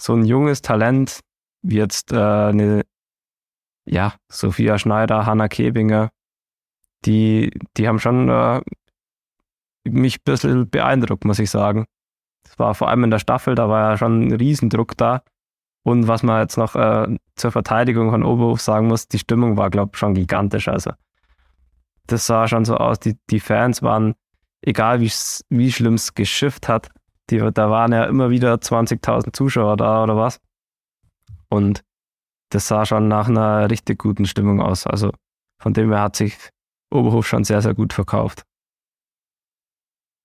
[0.00, 1.20] so ein junges Talent
[1.62, 2.82] wie jetzt äh, eine,
[3.84, 6.10] ja, Sophia Schneider, Hanna Kebinger,
[7.04, 8.60] die, die haben schon äh,
[9.84, 11.86] mich ein bisschen beeindruckt, muss ich sagen.
[12.44, 15.22] Das war vor allem in der Staffel, da war ja schon ein Riesendruck da.
[15.82, 19.70] Und was man jetzt noch äh, zur Verteidigung von Oberhof sagen muss, die Stimmung war,
[19.70, 20.68] glaube ich, schon gigantisch.
[20.68, 20.92] Also
[22.06, 24.14] das sah schon so aus, die, die Fans waren,
[24.62, 25.10] egal wie,
[25.48, 26.90] wie schlimm es geschifft hat,
[27.30, 30.40] die, da waren ja immer wieder 20.000 Zuschauer da oder was.
[31.48, 31.82] Und
[32.50, 34.86] das sah schon nach einer richtig guten Stimmung aus.
[34.86, 35.12] Also
[35.60, 36.36] von dem her hat sich
[36.90, 38.42] Oberhof schon sehr, sehr gut verkauft.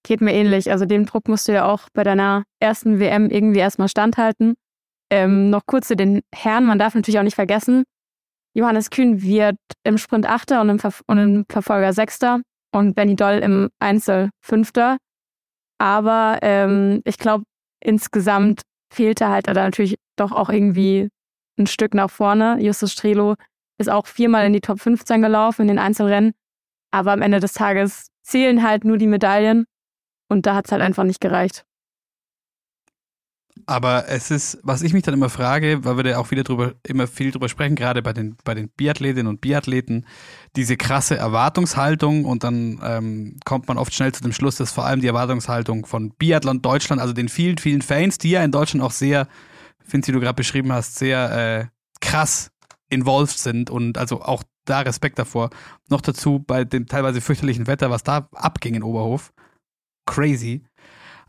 [0.06, 0.70] Geht mir ähnlich.
[0.70, 4.56] Also dem Druck musst du ja auch bei deiner ersten WM irgendwie erstmal standhalten.
[5.10, 6.66] Ähm, noch kurz zu den Herren.
[6.66, 7.84] Man darf natürlich auch nicht vergessen,
[8.56, 12.42] Johannes Kühn wird im Sprint Achter und im, Ver und im Verfolger Sechster
[12.72, 14.98] und Benny Doll im Einzel Fünfter.
[15.78, 17.44] Aber ähm, ich glaube,
[17.82, 18.62] insgesamt
[18.94, 21.10] fehlte halt da natürlich doch auch irgendwie
[21.60, 22.58] ein Stück nach vorne.
[22.62, 23.36] Justus Strelo
[23.78, 26.32] ist auch viermal in die Top 15 gelaufen in den Einzelrennen.
[26.92, 29.66] Aber am Ende des Tages zählen halt nur die Medaillen.
[30.28, 31.66] Und da hat es halt einfach nicht gereicht.
[33.68, 36.74] Aber es ist, was ich mich dann immer frage, weil wir da auch wieder drüber,
[36.84, 40.06] immer viel drüber sprechen, gerade bei den, bei den Biathletinnen und Biathleten,
[40.56, 44.86] diese krasse Erwartungshaltung und dann ähm, kommt man oft schnell zu dem Schluss, dass vor
[44.86, 48.84] allem die Erwartungshaltung von Biathlon Deutschland, also den vielen, vielen Fans, die ja in Deutschland
[48.84, 49.28] auch sehr,
[49.80, 51.66] finde wie du gerade beschrieben hast, sehr äh,
[52.02, 52.52] krass
[52.90, 55.50] involved sind und also auch da Respekt davor.
[55.90, 59.32] Noch dazu bei dem teilweise fürchterlichen Wetter, was da abging in Oberhof.
[60.06, 60.64] Crazy.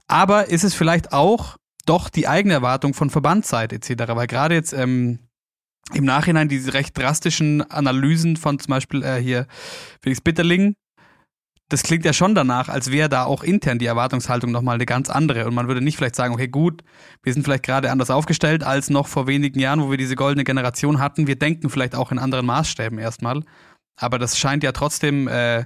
[0.09, 4.15] Aber ist es vielleicht auch doch die eigene Erwartung von Verbandseite etc.
[4.15, 5.21] Weil gerade jetzt ähm,
[5.95, 9.47] im Nachhinein diese recht drastischen Analysen von zum Beispiel äh, hier
[10.03, 10.75] Felix Bitterling,
[11.69, 15.11] das klingt ja schon danach, als wäre da auch intern die Erwartungshaltung nochmal eine ganz
[15.11, 15.47] andere.
[15.47, 16.85] Und man würde nicht vielleicht sagen, okay, gut,
[17.25, 20.45] wir sind vielleicht gerade anders aufgestellt als noch vor wenigen Jahren, wo wir diese goldene
[20.45, 21.27] Generation hatten.
[21.27, 23.43] Wir denken vielleicht auch in anderen Maßstäben erstmal.
[23.97, 25.65] Aber das scheint ja trotzdem, äh,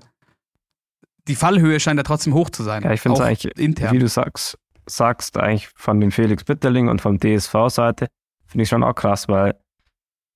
[1.30, 2.82] die Fallhöhe scheint ja trotzdem hoch zu sein.
[2.82, 3.94] Ja, ich finde es eigentlich, intern.
[3.94, 8.08] wie du sagst, sagst, eigentlich von dem Felix Bitterling und vom DSV-Seite,
[8.46, 9.54] finde ich schon auch krass, weil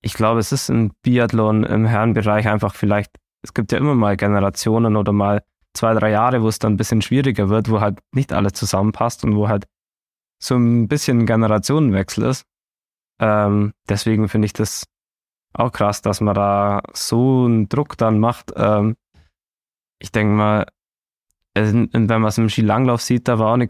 [0.01, 4.15] ich glaube, es ist ein Biathlon im Herrenbereich einfach vielleicht, es gibt ja immer mal
[4.15, 7.99] Generationen oder mal zwei, drei Jahre, wo es dann ein bisschen schwieriger wird, wo halt
[8.13, 9.65] nicht alles zusammenpasst und wo halt
[10.41, 12.45] so ein bisschen Generationenwechsel ist.
[13.19, 14.85] Ähm, deswegen finde ich das
[15.51, 18.53] auch krass, dass man da so einen Druck dann macht.
[18.55, 18.95] Ähm,
[19.99, 20.65] ich denke mal,
[21.55, 23.67] wenn man es im Skilanglauf sieht, da war auch eine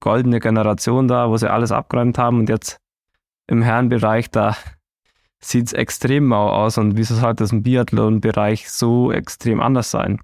[0.00, 2.78] goldene Generation da, wo sie alles abgeräumt haben und jetzt
[3.46, 4.56] im Herrenbereich, da
[5.40, 10.20] sieht es extrem mau aus und wieso sollte das im Biathlon-Bereich so extrem anders sein?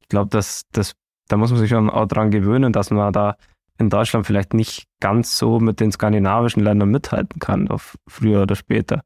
[0.00, 0.94] Ich glaube, dass das,
[1.28, 3.36] da muss man sich schon auch dran gewöhnen, dass man da
[3.78, 8.54] in Deutschland vielleicht nicht ganz so mit den skandinavischen Ländern mithalten kann, auf früher oder
[8.54, 9.02] später.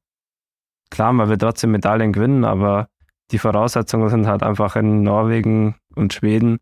[0.91, 2.89] Klar, man wird trotzdem Medaillen gewinnen, aber
[3.31, 6.59] die Voraussetzungen sind halt einfach in Norwegen und Schweden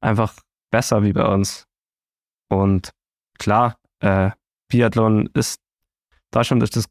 [0.00, 0.34] einfach
[0.70, 1.66] besser wie bei uns.
[2.48, 2.90] Und
[3.38, 4.30] klar, äh,
[4.68, 5.60] Biathlon ist,
[6.30, 6.86] Deutschland ist das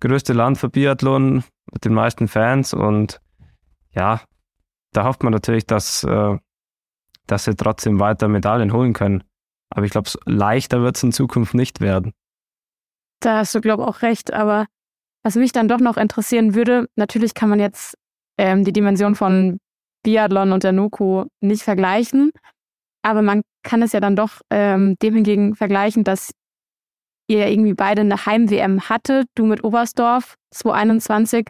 [0.00, 3.20] größte Land für Biathlon mit den meisten Fans und
[3.92, 4.20] ja,
[4.92, 6.36] da hofft man natürlich, dass, äh,
[7.26, 9.24] dass sie trotzdem weiter Medaillen holen können.
[9.70, 12.12] Aber ich glaube, leichter wird es in Zukunft nicht werden.
[13.20, 14.32] Da hast du, glaube ich, auch recht.
[14.32, 14.66] Aber
[15.22, 17.96] was mich dann doch noch interessieren würde, natürlich kann man jetzt
[18.40, 19.58] ähm, die Dimension von
[20.02, 22.30] Biathlon und der Nuku nicht vergleichen.
[23.02, 26.32] Aber man kann es ja dann doch ähm, dem hingegen vergleichen, dass
[27.28, 31.48] ihr irgendwie beide eine Heim-WM hattet, du mit Oberstdorf 2021.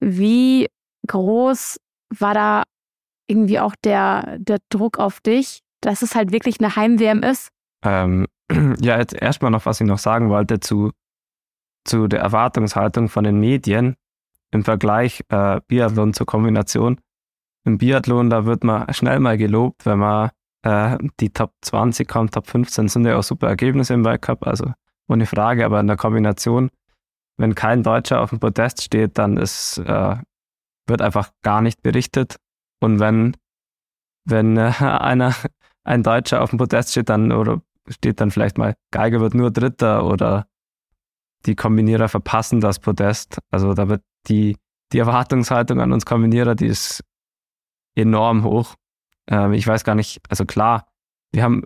[0.00, 0.66] Wie
[1.06, 1.78] groß
[2.18, 2.64] war da
[3.28, 7.50] irgendwie auch der, der Druck auf dich, dass es halt wirklich eine Heim-WM ist?
[7.84, 8.26] Ähm,
[8.80, 10.90] ja, jetzt erstmal noch, was ich noch sagen wollte zu,
[11.84, 13.94] zu der Erwartungshaltung von den Medien
[14.50, 17.00] im Vergleich äh, Biathlon zur Kombination.
[17.64, 20.30] Im Biathlon, da wird man schnell mal gelobt, wenn man
[20.62, 24.72] äh, die Top 20 kommt, Top 15 sind ja auch super Ergebnisse im Weltcup, also
[25.08, 26.70] ohne Frage, aber in der Kombination,
[27.36, 30.16] wenn kein Deutscher auf dem Podest steht, dann ist, äh,
[30.86, 32.36] wird einfach gar nicht berichtet.
[32.80, 33.36] Und wenn,
[34.24, 35.34] wenn äh, einer,
[35.84, 39.50] ein Deutscher auf dem Podest steht, dann oder steht dann vielleicht mal, Geiger wird nur
[39.50, 40.46] Dritter oder
[41.46, 43.38] die Kombinierer verpassen das Podest.
[43.50, 44.56] Also da wird die,
[44.92, 47.02] die Erwartungshaltung an uns Kombinierer, die ist
[47.94, 48.74] enorm hoch.
[49.28, 50.86] Ähm, ich weiß gar nicht, also klar,
[51.32, 51.64] wir haben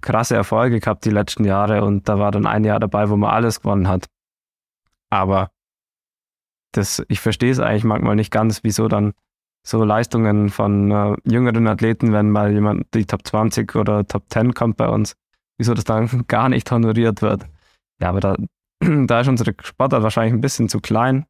[0.00, 3.30] krasse Erfolge gehabt die letzten Jahre und da war dann ein Jahr dabei, wo man
[3.30, 4.06] alles gewonnen hat.
[5.10, 5.50] Aber
[6.72, 9.14] das, ich verstehe es eigentlich manchmal nicht ganz, wieso dann
[9.66, 14.54] so Leistungen von äh, jüngeren Athleten, wenn mal jemand die Top 20 oder Top 10
[14.54, 15.16] kommt bei uns,
[15.58, 17.46] wieso das dann gar nicht honoriert wird.
[18.00, 18.36] Ja, aber da,
[19.06, 21.26] da ist unsere Sportart wahrscheinlich ein bisschen zu klein.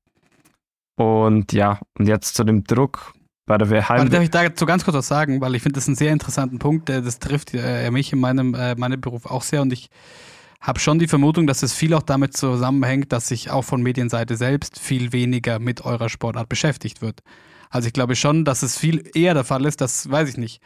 [0.97, 3.13] Und ja, und jetzt zu dem Druck
[3.47, 3.85] bei der WM.
[3.89, 6.59] Warte, darf ich dazu ganz kurz was sagen, weil ich finde das einen sehr interessanten
[6.59, 6.89] Punkt.
[6.89, 9.89] Das trifft äh, mich in meinem, äh, meinem Beruf auch sehr und ich
[10.61, 14.37] habe schon die Vermutung, dass es viel auch damit zusammenhängt, dass sich auch von Medienseite
[14.37, 17.21] selbst viel weniger mit eurer Sportart beschäftigt wird.
[17.71, 20.61] Also ich glaube schon, dass es viel eher der Fall ist, dass, weiß ich nicht,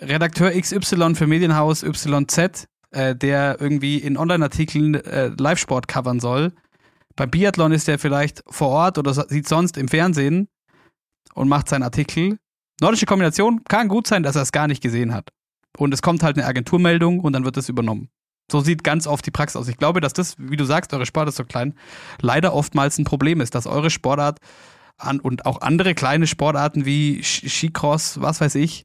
[0.00, 6.52] Redakteur XY für Medienhaus YZ, äh, der irgendwie in Online-Artikeln äh, Live-Sport covern soll.
[7.16, 10.48] Beim Biathlon ist der vielleicht vor Ort oder sieht sonst im Fernsehen
[11.34, 12.38] und macht seinen Artikel.
[12.80, 15.30] Nordische Kombination kann gut sein, dass er es gar nicht gesehen hat.
[15.78, 18.08] Und es kommt halt eine Agenturmeldung und dann wird es übernommen.
[18.50, 19.68] So sieht ganz oft die Praxis aus.
[19.68, 21.74] Ich glaube, dass das, wie du sagst, eure Sportart ist so klein,
[22.20, 24.38] leider oftmals ein Problem ist, dass eure Sportart
[24.98, 28.84] an, und auch andere kleine Sportarten wie Skicross, was weiß ich,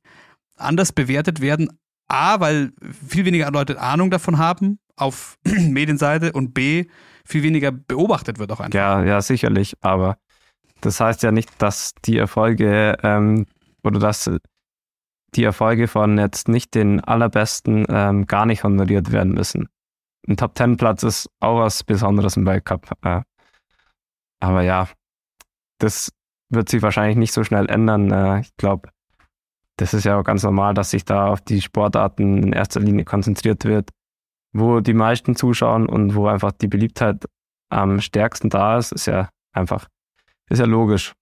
[0.55, 1.69] anders bewertet werden.
[2.07, 2.71] A, weil
[3.07, 6.85] viel weniger Leute Ahnung davon haben auf Medienseite und B,
[7.27, 8.77] viel weniger beobachtet wird auch einfach.
[8.77, 9.75] Ja, ja, sicherlich.
[9.81, 10.17] Aber
[10.81, 13.45] das heißt ja nicht, dass die Erfolge ähm,
[13.83, 14.29] oder dass
[15.35, 19.67] die Erfolge von jetzt nicht den allerbesten ähm, gar nicht honoriert werden müssen.
[20.27, 22.89] ein Top Ten Platz ist auch was Besonderes im Weltcup.
[23.03, 23.21] Äh,
[24.39, 24.87] aber ja,
[25.79, 26.11] das
[26.49, 28.11] wird sich wahrscheinlich nicht so schnell ändern.
[28.11, 28.89] Äh, ich glaube,
[29.77, 33.05] das ist ja auch ganz normal, dass sich da auf die Sportarten in erster Linie
[33.05, 33.91] konzentriert wird,
[34.60, 37.26] wo die meisten zuschauen und wo einfach die Beliebtheit
[37.70, 39.88] am stärksten da ist, ist ja einfach,
[40.50, 41.13] ist ja logisch.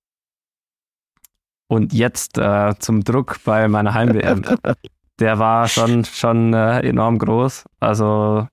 [1.67, 4.43] Und jetzt äh, zum Druck bei meiner Heim-WM.
[5.19, 7.63] Der war schon, schon äh, enorm groß.
[7.80, 8.48] Also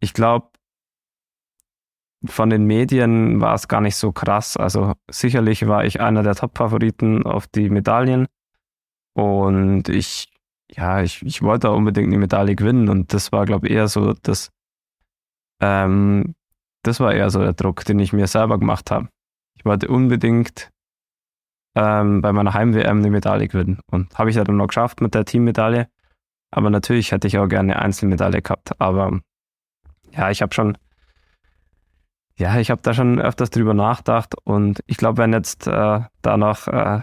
[0.00, 0.48] ich glaube,
[2.26, 4.56] von den Medien war es gar nicht so krass.
[4.56, 8.26] Also sicherlich war ich einer der Top-Favoriten auf die Medaillen.
[9.14, 10.32] Und ich,
[10.70, 12.88] ja, ich, ich wollte unbedingt eine Medaille gewinnen.
[12.88, 14.50] Und das war, glaube ich, eher so das,
[15.60, 16.34] ähm,
[16.82, 19.08] das war eher so der Druck, den ich mir selber gemacht habe.
[19.56, 20.70] Ich wollte unbedingt
[21.74, 23.80] ähm, bei meiner Heim-WM eine Medaille gewinnen.
[23.90, 25.88] Und habe ich ja dann noch geschafft mit der Teammedaille.
[26.50, 28.80] Aber natürlich hätte ich auch gerne eine Einzelmedaille gehabt.
[28.80, 29.20] Aber
[30.12, 30.78] ja, ich habe schon,
[32.36, 34.34] ja, ich habe da schon öfters drüber nachgedacht.
[34.44, 37.00] Und ich glaube, wenn jetzt äh, da noch äh,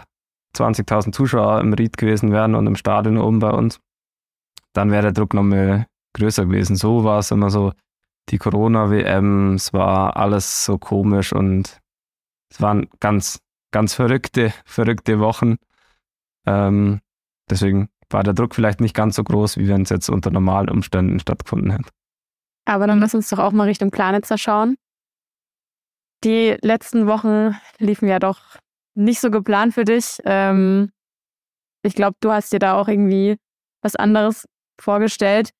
[0.56, 3.80] 20.000 Zuschauer im Ried gewesen wären und im Stadion oben bei uns,
[4.72, 6.76] dann wäre der Druck noch mal größer gewesen.
[6.76, 7.72] So war es immer so,
[8.30, 11.80] die Corona-WM, es war alles so komisch und
[12.50, 13.40] es waren ganz,
[13.72, 15.56] ganz verrückte, verrückte Wochen.
[16.46, 17.00] Ähm,
[17.48, 20.68] deswegen war der Druck vielleicht nicht ganz so groß, wie wenn es jetzt unter normalen
[20.68, 21.88] Umständen stattgefunden hätte.
[22.64, 24.76] Aber dann lass uns doch auch mal Richtung Planitzer schauen.
[26.24, 28.56] Die letzten Wochen liefen ja doch
[28.96, 30.18] nicht so geplant für dich.
[30.24, 30.90] Ähm,
[31.82, 33.36] ich glaube, du hast dir da auch irgendwie
[33.82, 34.46] was anderes
[34.80, 35.50] vorgestellt.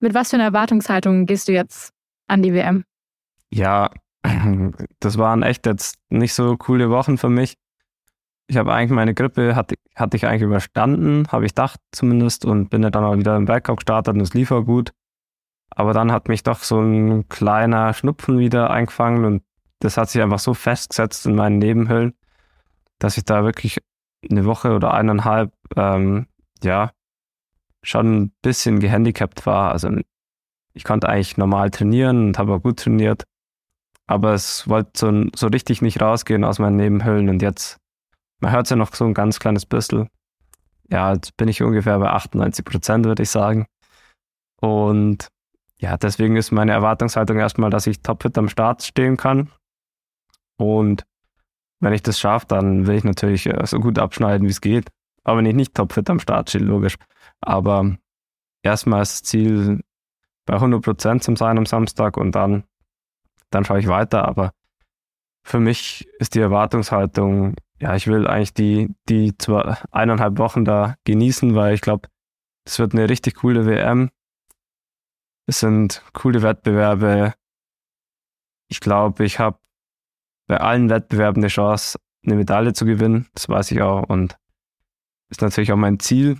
[0.00, 1.92] Mit was für einer Erwartungshaltung gehst du jetzt
[2.28, 2.84] an die WM?
[3.50, 3.90] Ja,
[5.00, 7.56] das waren echt jetzt nicht so coole Wochen für mich.
[8.48, 12.68] Ich habe eigentlich meine Grippe, hatte, hatte ich eigentlich überstanden, habe ich gedacht zumindest, und
[12.68, 14.92] bin ja dann auch wieder im Weltcup gestartet und es lief auch gut.
[15.70, 19.42] Aber dann hat mich doch so ein kleiner Schnupfen wieder eingefangen und
[19.78, 22.14] das hat sich einfach so festgesetzt in meinen Nebenhöhlen,
[23.02, 23.78] dass ich da wirklich
[24.30, 26.26] eine Woche oder eineinhalb, ähm,
[26.62, 26.92] ja,
[27.84, 29.72] schon ein bisschen gehandicapt war.
[29.72, 29.90] Also
[30.72, 33.24] ich konnte eigentlich normal trainieren und habe auch gut trainiert.
[34.06, 37.78] Aber es wollte so, so richtig nicht rausgehen aus meinen Nebenhöhlen und jetzt,
[38.40, 40.08] man hört ja noch so ein ganz kleines bisschen.
[40.88, 43.66] Ja, jetzt bin ich ungefähr bei 98 Prozent, würde ich sagen.
[44.60, 45.28] Und
[45.78, 49.50] ja, deswegen ist meine Erwartungshaltung erstmal, dass ich topfit am Start stehen kann.
[50.56, 51.04] Und
[51.82, 54.88] wenn ich das schaffe, dann will ich natürlich äh, so gut abschneiden, wie es geht.
[55.24, 56.94] Aber wenn ich nicht topfit am Start stehe, logisch.
[57.40, 57.96] Aber
[58.62, 59.80] erstmal ist das Ziel,
[60.46, 62.64] bei 100 Prozent zum sein am Samstag und dann,
[63.50, 64.26] dann schaue ich weiter.
[64.26, 64.52] Aber
[65.44, 70.94] für mich ist die Erwartungshaltung, ja, ich will eigentlich die, die zwei, eineinhalb Wochen da
[71.04, 72.08] genießen, weil ich glaube,
[72.64, 74.10] es wird eine richtig coole WM.
[75.46, 77.34] Es sind coole Wettbewerbe.
[78.68, 79.58] Ich glaube, ich habe
[80.46, 83.28] bei allen Wettbewerben eine Chance, eine Medaille zu gewinnen.
[83.34, 84.36] Das weiß ich auch und
[85.30, 86.38] ist natürlich auch mein Ziel,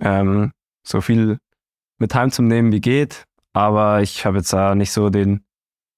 [0.00, 0.52] ähm,
[0.86, 1.38] so viel
[1.98, 3.24] mit heimzunehmen wie geht.
[3.54, 5.44] Aber ich habe jetzt äh, nicht so den,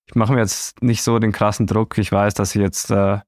[0.06, 1.98] ich mache mir jetzt nicht so den krassen Druck.
[1.98, 3.20] Ich weiß, dass ich jetzt äh,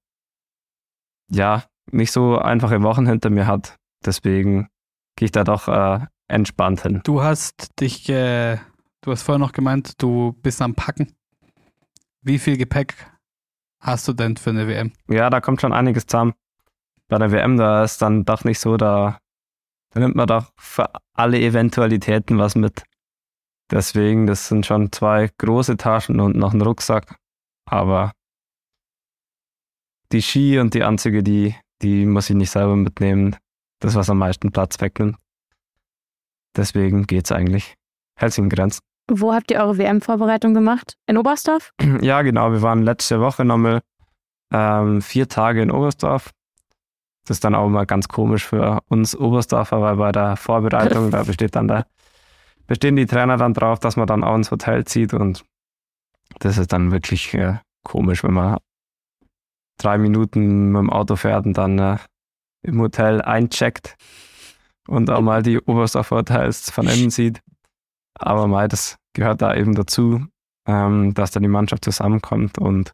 [1.31, 3.77] ja nicht so einfache Wochen hinter mir hat.
[4.05, 4.69] Deswegen
[5.17, 7.01] gehe ich da doch äh, entspannt hin.
[7.05, 8.59] Du hast dich, äh,
[9.01, 11.15] du hast vorher noch gemeint, du bist am Packen.
[12.23, 12.95] Wie viel Gepäck
[13.81, 14.93] hast du denn für eine WM?
[15.09, 16.35] Ja, da kommt schon einiges zusammen.
[17.09, 19.19] Bei der WM, da ist dann doch nicht so, da,
[19.91, 22.83] da nimmt man doch für alle Eventualitäten was mit.
[23.71, 27.17] Deswegen, das sind schon zwei große Taschen und noch ein Rucksack.
[27.65, 28.13] Aber
[30.13, 33.37] die Ski und die Anzüge, die, die muss ich nicht selber mitnehmen.
[33.81, 35.17] Das, was am meisten Platz wegnimmt.
[36.57, 37.75] Deswegen geht's eigentlich.
[38.19, 38.81] Hält in Grenzen.
[39.09, 40.97] Wo habt ihr eure WM-Vorbereitung gemacht?
[41.07, 41.73] In Oberstdorf?
[42.01, 42.53] Ja, genau.
[42.53, 43.83] Wir waren letzte Woche nochmal
[44.53, 46.33] ähm, vier Tage in Oberstdorf.
[47.25, 51.25] Das ist dann auch mal ganz komisch für uns Oberstdorfer, weil bei der Vorbereitung, da
[51.25, 51.87] besteht dann der,
[52.67, 55.45] bestehen die Trainer dann drauf, dass man dann auch ins Hotel zieht und
[56.39, 58.59] das ist dann wirklich äh, komisch, wenn man
[59.79, 61.97] drei Minuten mit dem Auto fährt und dann äh,
[62.63, 63.97] im Hotel eincheckt
[64.89, 67.41] und auch mal die Oberstdorfer Hotels von innen sieht.
[68.19, 70.27] Aber mal, das gehört da eben dazu,
[70.67, 72.93] ähm, dass da die Mannschaft zusammenkommt und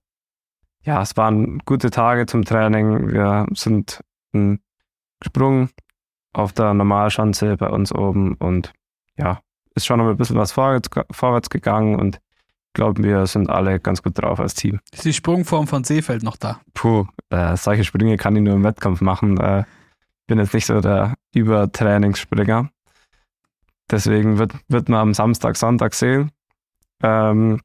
[0.84, 3.12] ja, es waren gute Tage zum Training.
[3.12, 4.00] Wir sind
[5.20, 5.70] gesprungen
[6.32, 8.72] auf der Normalschanze bei uns oben und
[9.16, 9.40] ja,
[9.74, 13.78] ist schon noch ein bisschen was vorwärts, vorwärts gegangen und ich glaube, wir sind alle
[13.80, 14.80] ganz gut drauf als Team.
[14.92, 16.60] Ist die Sprungform von Seefeld noch da?
[16.72, 19.38] Puh, äh, solche Sprünge kann ich nur im Wettkampf machen.
[19.38, 19.64] Äh,
[20.26, 22.70] bin jetzt nicht so der Übertrainingsspringer.
[23.92, 26.32] Deswegen wird, wird man am Samstag, Sonntag sehen.
[27.02, 27.60] Ähm,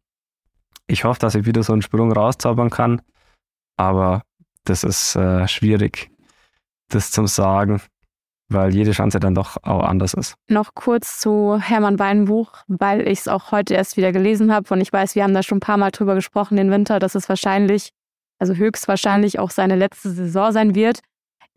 [0.85, 3.01] ich hoffe, dass ich wieder so einen Sprung rauszaubern kann.
[3.77, 4.23] Aber
[4.65, 6.11] das ist äh, schwierig,
[6.89, 7.81] das zu sagen,
[8.49, 10.35] weil jede Chance dann doch auch anders ist.
[10.49, 14.81] Noch kurz zu Hermann Weinbuch, weil ich es auch heute erst wieder gelesen habe und
[14.81, 17.29] ich weiß, wir haben da schon ein paar Mal drüber gesprochen den Winter, dass es
[17.29, 17.91] wahrscheinlich,
[18.39, 20.99] also höchstwahrscheinlich auch seine letzte Saison sein wird.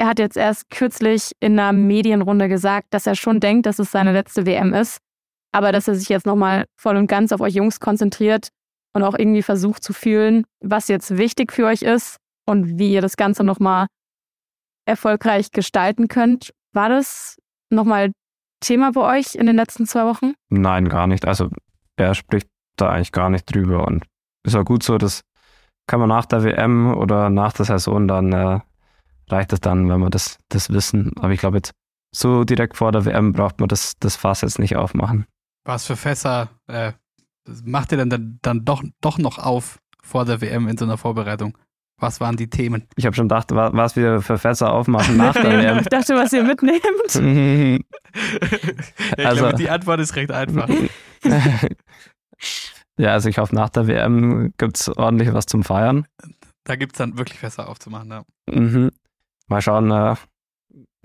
[0.01, 3.91] Er hat jetzt erst kürzlich in einer Medienrunde gesagt, dass er schon denkt, dass es
[3.91, 4.97] seine letzte WM ist,
[5.53, 8.49] aber dass er sich jetzt nochmal voll und ganz auf euch Jungs konzentriert
[8.95, 13.03] und auch irgendwie versucht zu fühlen, was jetzt wichtig für euch ist und wie ihr
[13.03, 13.89] das Ganze nochmal
[14.87, 16.55] erfolgreich gestalten könnt.
[16.73, 17.37] War das
[17.69, 18.13] nochmal
[18.61, 20.33] Thema bei euch in den letzten zwei Wochen?
[20.49, 21.27] Nein, gar nicht.
[21.27, 21.51] Also
[21.97, 24.07] er spricht da eigentlich gar nicht drüber und
[24.47, 25.21] ist auch gut so, das
[25.87, 28.61] kann man nach der WM oder nach der Saison dann äh,
[29.31, 31.13] reicht es dann, wenn wir das, das wissen.
[31.17, 31.73] Aber ich glaube jetzt,
[32.13, 35.27] so direkt vor der WM braucht man das, das Fass jetzt nicht aufmachen.
[35.65, 36.93] Was für Fässer äh,
[37.65, 40.99] macht ihr denn dann, dann doch, doch noch auf vor der WM in so einer
[40.99, 41.57] Vorbereitung?
[41.99, 42.89] Was waren die Themen?
[42.97, 45.79] Ich habe schon gedacht, was wir für Fässer aufmachen nach der WM.
[45.81, 46.81] ich dachte, was ihr mitnehmt.
[49.19, 50.69] ja, also, glaube, die Antwort ist recht einfach.
[52.97, 56.07] ja, also ich hoffe, nach der WM gibt es ordentlich was zum Feiern.
[56.65, 58.23] Da gibt es dann wirklich Fässer aufzumachen, ja.
[58.51, 58.91] Mhm.
[59.51, 60.15] Mal schauen, äh,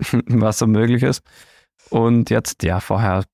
[0.26, 1.22] was so möglich ist.
[1.90, 3.24] Und jetzt, ja, vorher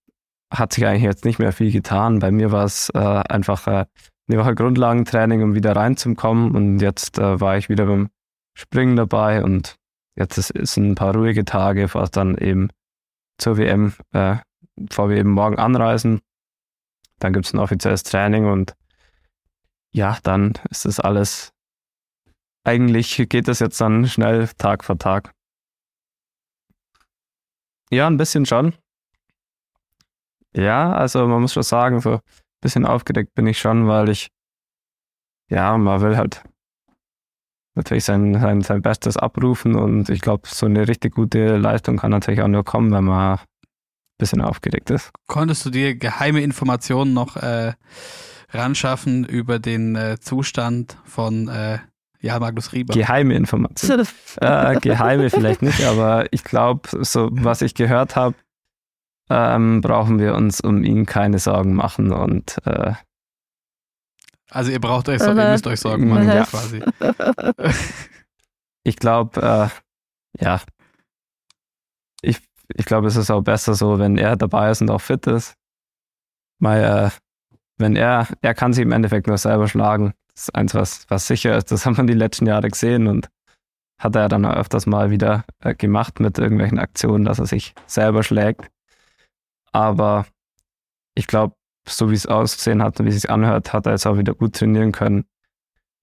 [0.52, 2.18] hat sich eigentlich jetzt nicht mehr viel getan.
[2.18, 3.86] Bei mir war es äh, einfach äh,
[4.28, 6.54] eine Woche Grundlagentraining, um wieder reinzukommen.
[6.54, 8.08] Und jetzt äh, war ich wieder beim
[8.54, 9.76] Springen dabei und
[10.14, 12.68] jetzt ist, ist ein paar ruhige Tage, es dann eben
[13.38, 14.36] zur WM, äh,
[14.76, 16.20] bevor wir eben morgen anreisen.
[17.18, 18.74] Dann gibt es ein offizielles Training und
[19.92, 21.51] ja, dann ist das alles
[22.64, 25.32] eigentlich geht das jetzt dann schnell Tag für Tag.
[27.90, 28.74] Ja, ein bisschen schon.
[30.54, 32.20] Ja, also man muss schon sagen, so ein
[32.60, 34.28] bisschen aufgedeckt bin ich schon, weil ich,
[35.48, 36.42] ja, man will halt
[37.74, 42.10] natürlich sein, sein, sein Bestes abrufen und ich glaube, so eine richtig gute Leistung kann
[42.10, 43.44] natürlich auch nur kommen, wenn man ein
[44.18, 45.10] bisschen aufgedeckt ist.
[45.26, 47.72] Konntest du dir geheime Informationen noch äh,
[48.50, 51.78] ranschaffen über den äh, Zustand von äh,
[52.22, 52.94] ja, Magnus Rieber.
[52.94, 54.06] Geheime Informationen.
[54.36, 58.36] äh, geheime vielleicht nicht, aber ich glaube, so was ich gehört habe,
[59.28, 62.94] ähm, brauchen wir uns um ihn keine Sorgen machen und äh,
[64.50, 66.44] also ihr braucht euch Sorgen, ihr müsst euch Sorgen machen, ja.
[66.44, 66.82] quasi.
[68.84, 70.60] ich glaube, äh, ja,
[72.20, 72.38] ich,
[72.74, 75.54] ich glaube, es ist auch besser so, wenn er dabei ist und auch fit ist.
[76.60, 77.10] Weil, äh,
[77.78, 80.12] wenn er, er kann sich im Endeffekt nur selber schlagen.
[80.34, 81.70] Das ist eins, was, was sicher ist.
[81.70, 83.28] Das haben wir die letzten Jahre gesehen und
[83.98, 88.22] hat er dann öfters mal wieder äh, gemacht mit irgendwelchen Aktionen, dass er sich selber
[88.22, 88.68] schlägt.
[89.72, 90.26] Aber
[91.14, 91.54] ich glaube,
[91.88, 94.34] so wie es ausgesehen hat und wie es sich anhört, hat er jetzt auch wieder
[94.34, 95.24] gut trainieren können.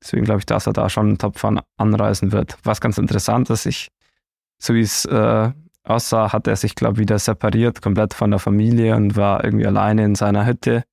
[0.01, 2.57] Deswegen glaube ich, dass er da schon einen Topfahren anreisen wird.
[2.63, 3.89] Was ganz interessant ist, ich,
[4.61, 5.51] so wie es äh,
[5.84, 9.67] aussah, hat er sich, glaube ich, wieder separiert, komplett von der Familie und war irgendwie
[9.67, 10.84] alleine in seiner Hütte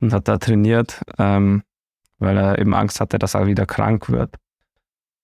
[0.00, 1.02] und hat da trainiert.
[1.18, 1.62] Ähm,
[2.18, 4.36] weil er eben Angst hatte, dass er wieder krank wird.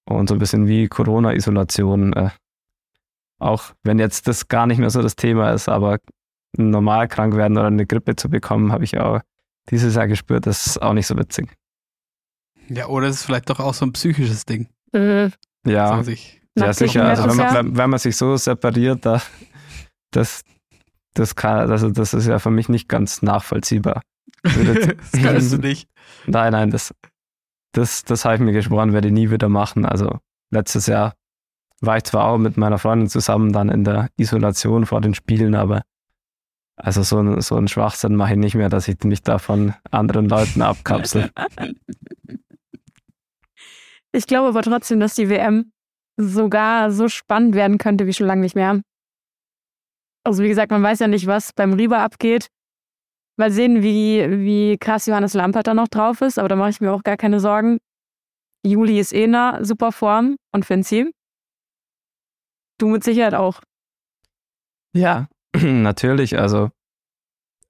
[0.04, 2.12] Und so ein bisschen wie Corona-Isolation.
[2.14, 2.30] Äh,
[3.38, 5.98] auch wenn jetzt das gar nicht mehr so das Thema ist, aber
[6.56, 9.20] normal krank werden oder eine Grippe zu bekommen, habe ich auch
[9.70, 11.48] dieses Jahr gespürt, das ist auch nicht so witzig.
[12.68, 14.68] Ja, oder es ist vielleicht doch auch so ein psychisches Ding.
[14.92, 15.32] Mhm.
[15.66, 16.02] Ja,
[16.56, 17.04] ja sicher.
[17.04, 19.20] Also wenn man, wenn man sich so separiert, da,
[20.10, 20.42] das,
[21.14, 24.02] das, kann, also das ist ja für mich nicht ganz nachvollziehbar.
[24.42, 25.88] Das kannst du nicht.
[26.26, 26.94] Nein, nein, das,
[27.72, 29.84] das, das habe ich mir geschworen, werde ich nie wieder machen.
[29.84, 30.18] Also
[30.50, 31.14] letztes Jahr
[31.80, 35.54] war ich zwar auch mit meiner Freundin zusammen dann in der Isolation vor den Spielen,
[35.54, 35.82] aber
[36.76, 39.74] also so, ein, so einen Schwachsinn mache ich nicht mehr, dass ich mich da von
[39.90, 41.30] anderen Leuten abkapsel.
[44.12, 45.70] Ich glaube aber trotzdem, dass die WM
[46.16, 48.80] sogar so spannend werden könnte wie schon lange nicht mehr.
[50.24, 52.48] Also wie gesagt, man weiß ja nicht, was beim Rieber abgeht.
[53.40, 56.82] Mal sehen, wie, wie krass Johannes Lampert da noch drauf ist, aber da mache ich
[56.82, 57.78] mir auch gar keine Sorgen.
[58.62, 61.10] Juli ist eh in einer super Form und Finzi.
[62.78, 63.62] Du mit Sicherheit auch.
[64.94, 66.38] Ja, natürlich.
[66.38, 66.68] Also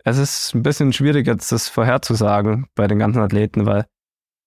[0.02, 3.86] es ist ein bisschen schwierig jetzt das vorherzusagen bei den ganzen Athleten, weil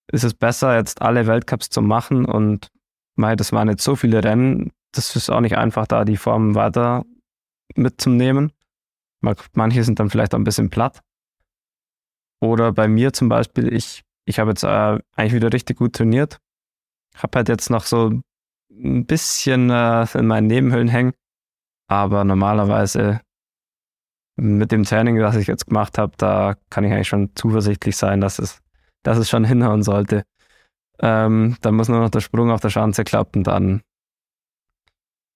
[0.07, 2.67] es ist besser, jetzt alle Weltcups zu machen und
[3.15, 6.53] mei, das waren jetzt so viele Rennen, das ist auch nicht einfach, da die Formen
[6.53, 7.05] weiter
[7.76, 8.51] mitzunehmen.
[9.53, 10.99] Manche sind dann vielleicht auch ein bisschen platt.
[12.43, 16.39] Oder bei mir zum Beispiel, ich, ich habe jetzt äh, eigentlich wieder richtig gut trainiert.
[17.15, 18.19] Habe halt jetzt noch so
[18.69, 21.13] ein bisschen äh, in meinen Nebenhöhlen hängen.
[21.87, 23.21] Aber normalerweise
[24.35, 28.19] mit dem Training, das ich jetzt gemacht habe, da kann ich eigentlich schon zuversichtlich sein,
[28.19, 28.59] dass es,
[29.03, 30.25] dass es schon hinhauen sollte.
[30.99, 33.83] Ähm, dann muss nur noch der Sprung auf der Schanze klappen, dann,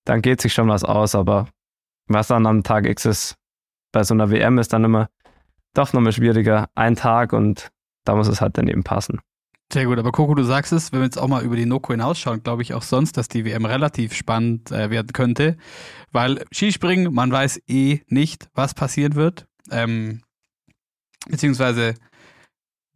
[0.04, 1.48] dann geht sich schon was aus, aber
[2.08, 3.36] was dann am Tag X ist,
[3.94, 5.10] bei so einer WM ist dann immer
[5.78, 6.70] doch nochmal schwieriger.
[6.76, 7.70] Ein Tag und
[8.06, 9.20] da muss es halt dann eben passen.
[9.72, 11.92] Sehr gut, aber Coco, du sagst es, wenn wir jetzt auch mal über die Noko
[11.92, 15.58] hinausschauen, glaube ich auch sonst, dass die WM relativ spannend äh, werden könnte,
[16.14, 20.22] weil Skispringen, man weiß eh nicht, was passieren wird, ähm,
[21.30, 21.96] beziehungsweise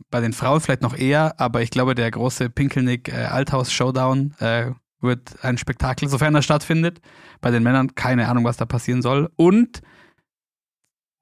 [0.09, 4.33] bei den Frauen vielleicht noch eher, aber ich glaube, der große Pinkelnick äh, Althaus Showdown
[4.39, 4.71] äh,
[5.01, 7.01] wird ein Spektakel, sofern er stattfindet.
[7.41, 9.29] Bei den Männern keine Ahnung, was da passieren soll.
[9.35, 9.81] Und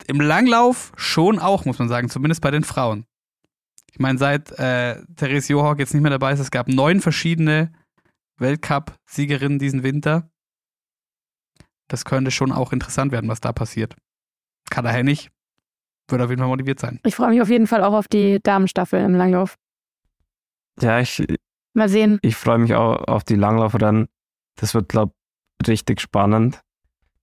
[0.08, 3.06] im Langlauf schon auch, muss man sagen, zumindest bei den Frauen.
[3.91, 7.72] Ich meine, seit äh, Therese Johawk jetzt nicht mehr dabei ist, es gab neun verschiedene
[8.38, 10.30] Weltcup-Siegerinnen diesen Winter.
[11.88, 13.95] Das könnte schon auch interessant werden, was da passiert.
[14.70, 15.30] Kada Hennig
[16.08, 17.00] wird auf jeden Fall motiviert sein.
[17.04, 19.56] Ich freue mich auf jeden Fall auch auf die Damenstaffel im Langlauf.
[20.80, 21.26] Ja, ich,
[21.74, 22.20] Mal sehen.
[22.22, 24.08] ich freue mich auch auf die Langlaufrennen.
[24.56, 25.14] Das wird, glaube
[25.62, 26.62] ich, richtig spannend.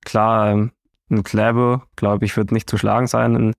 [0.04, 0.72] Klar, ähm,
[1.10, 3.36] ein Kläbo, glaube ich, wird nicht zu schlagen sein.
[3.36, 3.54] Ein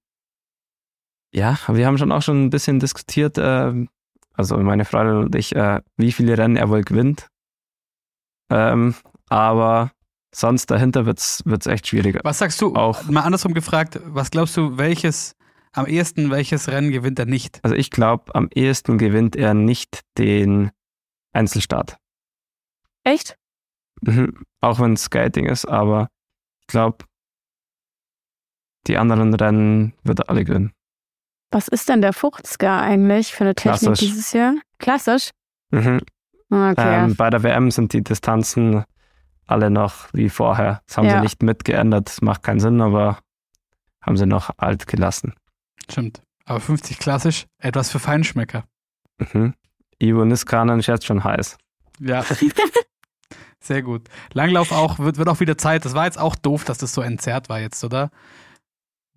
[1.34, 3.90] ja, wir haben schon auch schon ein bisschen diskutiert, ähm,
[4.34, 7.28] also meine Freundin und ich, äh, wie viele Rennen er wohl gewinnt.
[8.50, 8.96] Ähm,
[9.30, 9.92] aber
[10.34, 12.22] sonst dahinter wird es echt schwieriger.
[12.24, 12.76] Was sagst du?
[12.76, 15.36] Auch- Mal andersrum gefragt, was glaubst du, welches
[15.74, 17.60] am ehesten, welches Rennen gewinnt er nicht?
[17.64, 20.72] Also ich glaube, am ehesten gewinnt er nicht den
[21.34, 21.98] Einzelstart.
[23.04, 23.38] Echt?
[24.02, 24.44] Mhm.
[24.62, 26.08] Auch wenn es Skating ist, aber
[26.62, 27.06] ich glaube,
[28.88, 30.72] die anderen Rennen wird er alle gewinnen.
[31.52, 34.00] Was ist denn der 50er eigentlich für eine Technik Klassisch.
[34.08, 34.56] dieses Jahr?
[34.80, 35.32] Klassisch?
[35.72, 36.02] Mhm.
[36.50, 37.04] Okay.
[37.06, 38.84] Ähm, bei der WM sind die Distanzen
[39.46, 40.82] alle noch wie vorher.
[40.88, 41.16] Das haben Ja.
[41.18, 42.08] sie nicht mitgeändert.
[42.10, 43.20] Das macht keinen Sinn, aber
[44.02, 45.34] haben sie noch alt gelassen.
[45.90, 46.22] Stimmt.
[46.46, 48.64] Aber 50 klassisch, etwas für Feinschmecker.
[49.20, 49.54] Mhm.
[50.00, 51.58] Ivo Niskanen ist jetzt schon heiß.
[52.00, 52.24] Ja.
[53.60, 54.08] Sehr gut.
[54.34, 55.84] Langlauf auch, wird, wird auch wieder Zeit.
[55.84, 58.10] Das war jetzt auch doof, dass das so entzerrt war jetzt, oder?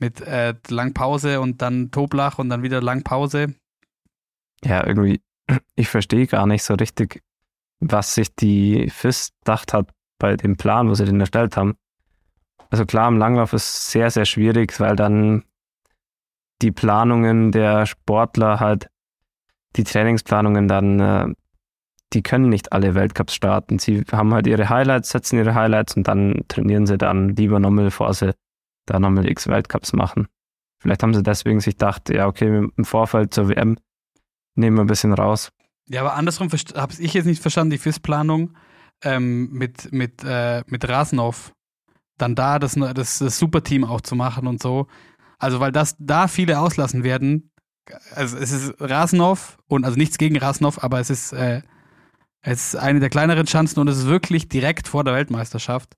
[0.00, 3.54] Mit äh, Langpause und dann Toblach und dann wieder Langpause.
[4.64, 5.20] Ja, irgendwie,
[5.76, 7.22] ich verstehe gar nicht so richtig,
[7.80, 11.76] was sich die FIS gedacht hat bei dem Plan, wo sie den erstellt haben.
[12.70, 15.44] Also klar, im Langlauf ist sehr, sehr schwierig, weil dann
[16.62, 18.88] die Planungen der Sportler halt,
[19.76, 21.34] die Trainingsplanungen dann, äh,
[22.12, 23.78] die können nicht alle Weltcups starten.
[23.78, 28.14] Sie haben halt ihre Highlights, setzen ihre Highlights und dann trainieren sie dann lieber bevor
[28.14, 28.34] sie
[28.90, 30.28] da nochmal x Weltcups machen.
[30.80, 33.76] Vielleicht haben sie deswegen sich gedacht, ja, okay, im Vorfeld zur WM
[34.54, 35.50] nehmen wir ein bisschen raus.
[35.88, 38.56] Ja, aber andersrum habe ich jetzt nicht verstanden, die FIS-Planung
[39.02, 41.52] ähm, mit, mit, äh, mit Rasenhoff.
[42.16, 44.86] Dann da das, das, das Superteam auch zu machen und so.
[45.38, 47.50] Also, weil das da viele auslassen werden.
[48.14, 51.62] Also, es ist Rasenhoff und also nichts gegen Rasenhoff, aber es ist, äh,
[52.42, 55.96] es ist eine der kleineren Chancen und es ist wirklich direkt vor der Weltmeisterschaft.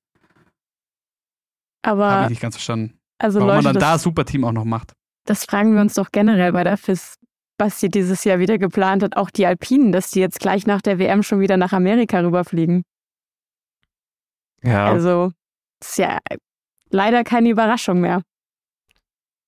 [1.84, 2.98] Habe Aber ich nicht ganz verstanden.
[3.18, 4.92] also Warum Leute, man dann da das, Superteam auch noch macht.
[5.26, 7.16] das fragen wir uns doch generell bei der FIS,
[7.58, 9.16] was sie dieses Jahr wieder geplant hat.
[9.16, 12.82] Auch die Alpinen, dass die jetzt gleich nach der WM schon wieder nach Amerika rüberfliegen.
[14.62, 15.32] Ja, Also
[15.80, 16.18] ist ja
[16.90, 18.22] leider keine Überraschung mehr.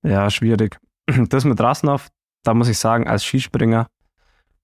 [0.03, 0.79] ja, schwierig.
[1.29, 2.09] Das mit Rasnov,
[2.45, 3.89] da muss ich sagen, als Skispringer,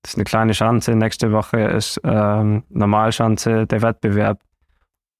[0.02, 0.94] das ist eine kleine Schanze.
[0.96, 4.40] Nächste Woche ist ähm, Normalschanze, der Wettbewerb.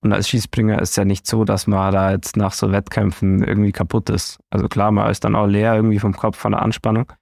[0.03, 3.43] Und als Skispringer ist es ja nicht so, dass man da jetzt nach so Wettkämpfen
[3.45, 4.39] irgendwie kaputt ist.
[4.49, 7.13] Also klar, man ist dann auch leer irgendwie vom Kopf, von der Anspannung.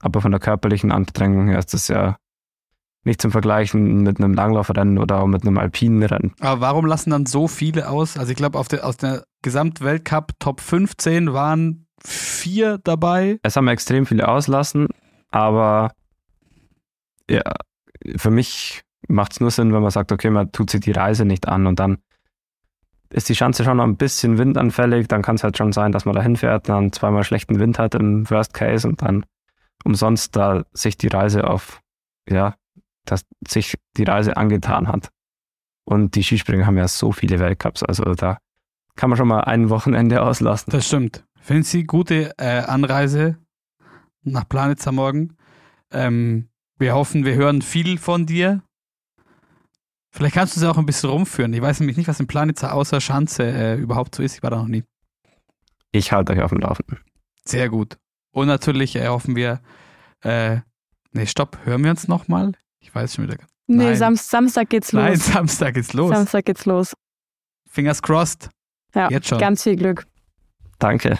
[0.00, 2.16] Aber von der körperlichen Anstrengung her ist das ja
[3.04, 6.34] nicht zum Vergleichen mit einem Langlaufrennen oder auch mit einem alpinen Rennen.
[6.40, 8.18] Aber warum lassen dann so viele aus?
[8.18, 13.40] Also ich glaube, aus der Gesamtweltcup Top 15 waren vier dabei.
[13.42, 14.88] Es haben extrem viele auslassen,
[15.30, 15.92] aber
[17.30, 17.42] ja,
[18.16, 21.24] für mich macht es nur Sinn, wenn man sagt, okay, man tut sich die Reise
[21.24, 21.98] nicht an und dann
[23.10, 26.04] ist die Schanze schon noch ein bisschen windanfällig, dann kann es halt schon sein, dass
[26.04, 29.24] man da hinfährt, dann zweimal schlechten Wind hat im Worst Case und dann
[29.84, 31.80] umsonst da sich die Reise auf,
[32.28, 32.54] ja,
[33.04, 35.10] dass sich die Reise angetan hat.
[35.84, 38.38] Und die Skispringer haben ja so viele Weltcups, also da
[38.96, 40.70] kann man schon mal ein Wochenende auslassen.
[40.70, 41.24] Das stimmt.
[41.40, 43.38] Finden Sie gute äh, Anreise
[44.22, 45.36] nach Planitzer morgen.
[45.90, 46.48] Ähm,
[46.78, 48.62] wir hoffen, wir hören viel von dir.
[50.10, 51.52] Vielleicht kannst du sie auch ein bisschen rumführen.
[51.52, 54.36] Ich weiß nämlich nicht, was in Planitzer außer Schanze äh, überhaupt so ist.
[54.36, 54.84] Ich war da noch nie.
[55.92, 56.98] Ich halte euch auf dem Laufenden.
[57.44, 57.98] Sehr gut.
[58.32, 59.60] Und natürlich äh, hoffen wir,
[60.22, 60.58] äh,
[61.12, 62.52] nee, stopp, hören wir uns nochmal?
[62.80, 63.36] Ich weiß schon wieder.
[63.66, 63.96] Nee, Nein.
[63.96, 65.02] Sam Samstag geht's los.
[65.02, 66.10] Nein, Samstag geht's los.
[66.10, 66.94] Samstag geht's los.
[67.68, 68.48] Fingers crossed.
[68.94, 69.38] Ja, Jetzt schon.
[69.38, 70.06] ganz viel Glück.
[70.78, 71.18] Danke.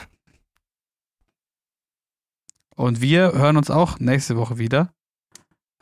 [2.75, 4.93] Und wir hören uns auch nächste Woche wieder.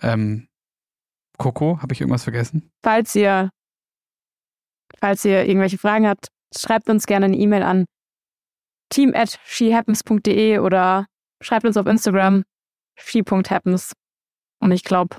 [0.01, 0.49] Ähm,
[1.39, 2.71] Coco, habe ich irgendwas vergessen?
[2.85, 3.51] Falls ihr,
[5.01, 7.85] falls ihr irgendwelche Fragen habt, schreibt uns gerne eine E-Mail an
[8.93, 11.07] team at shehappens.de oder
[11.43, 12.45] schreibt uns auf Instagram
[12.99, 13.93] she.happens.
[14.61, 15.17] Und ich glaube,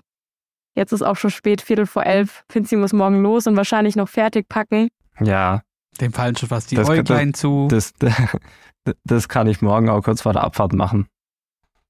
[0.76, 2.44] jetzt ist auch schon spät, Viertel vor elf.
[2.50, 4.88] Finzi muss morgen los und wahrscheinlich noch fertig packen.
[5.20, 5.62] Ja,
[6.02, 7.68] Dem fallen schon fast die Das- Äuglein zu.
[7.70, 7.94] das,
[9.04, 11.08] das kann ich morgen auch kurz vor der Abfahrt machen.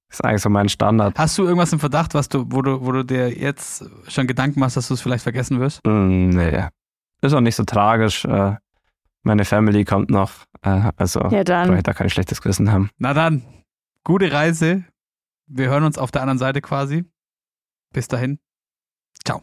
[0.09, 1.17] Das ist eigentlich so mein Standard.
[1.19, 4.59] Hast du irgendwas im Verdacht, was du, wo du, wo du dir jetzt schon Gedanken
[4.59, 5.85] machst, dass du es vielleicht vergessen wirst?
[5.85, 6.65] Mm, nee,
[7.21, 8.23] ist auch nicht so tragisch.
[8.25, 8.55] Äh,
[9.23, 10.31] Meine Family kommt noch,
[10.61, 11.75] äh, also Ja, brauche dann.
[11.77, 12.89] ich da kein schlechtes Gewissen haben.
[12.97, 13.43] Na dann,
[14.05, 14.85] gute Reise.
[15.47, 17.03] Wir hören uns auf der anderen Seite quasi.
[17.93, 18.39] Bis dahin.
[19.25, 19.41] Ciao.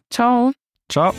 [0.89, 1.15] Ciao.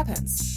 [0.00, 0.49] happens.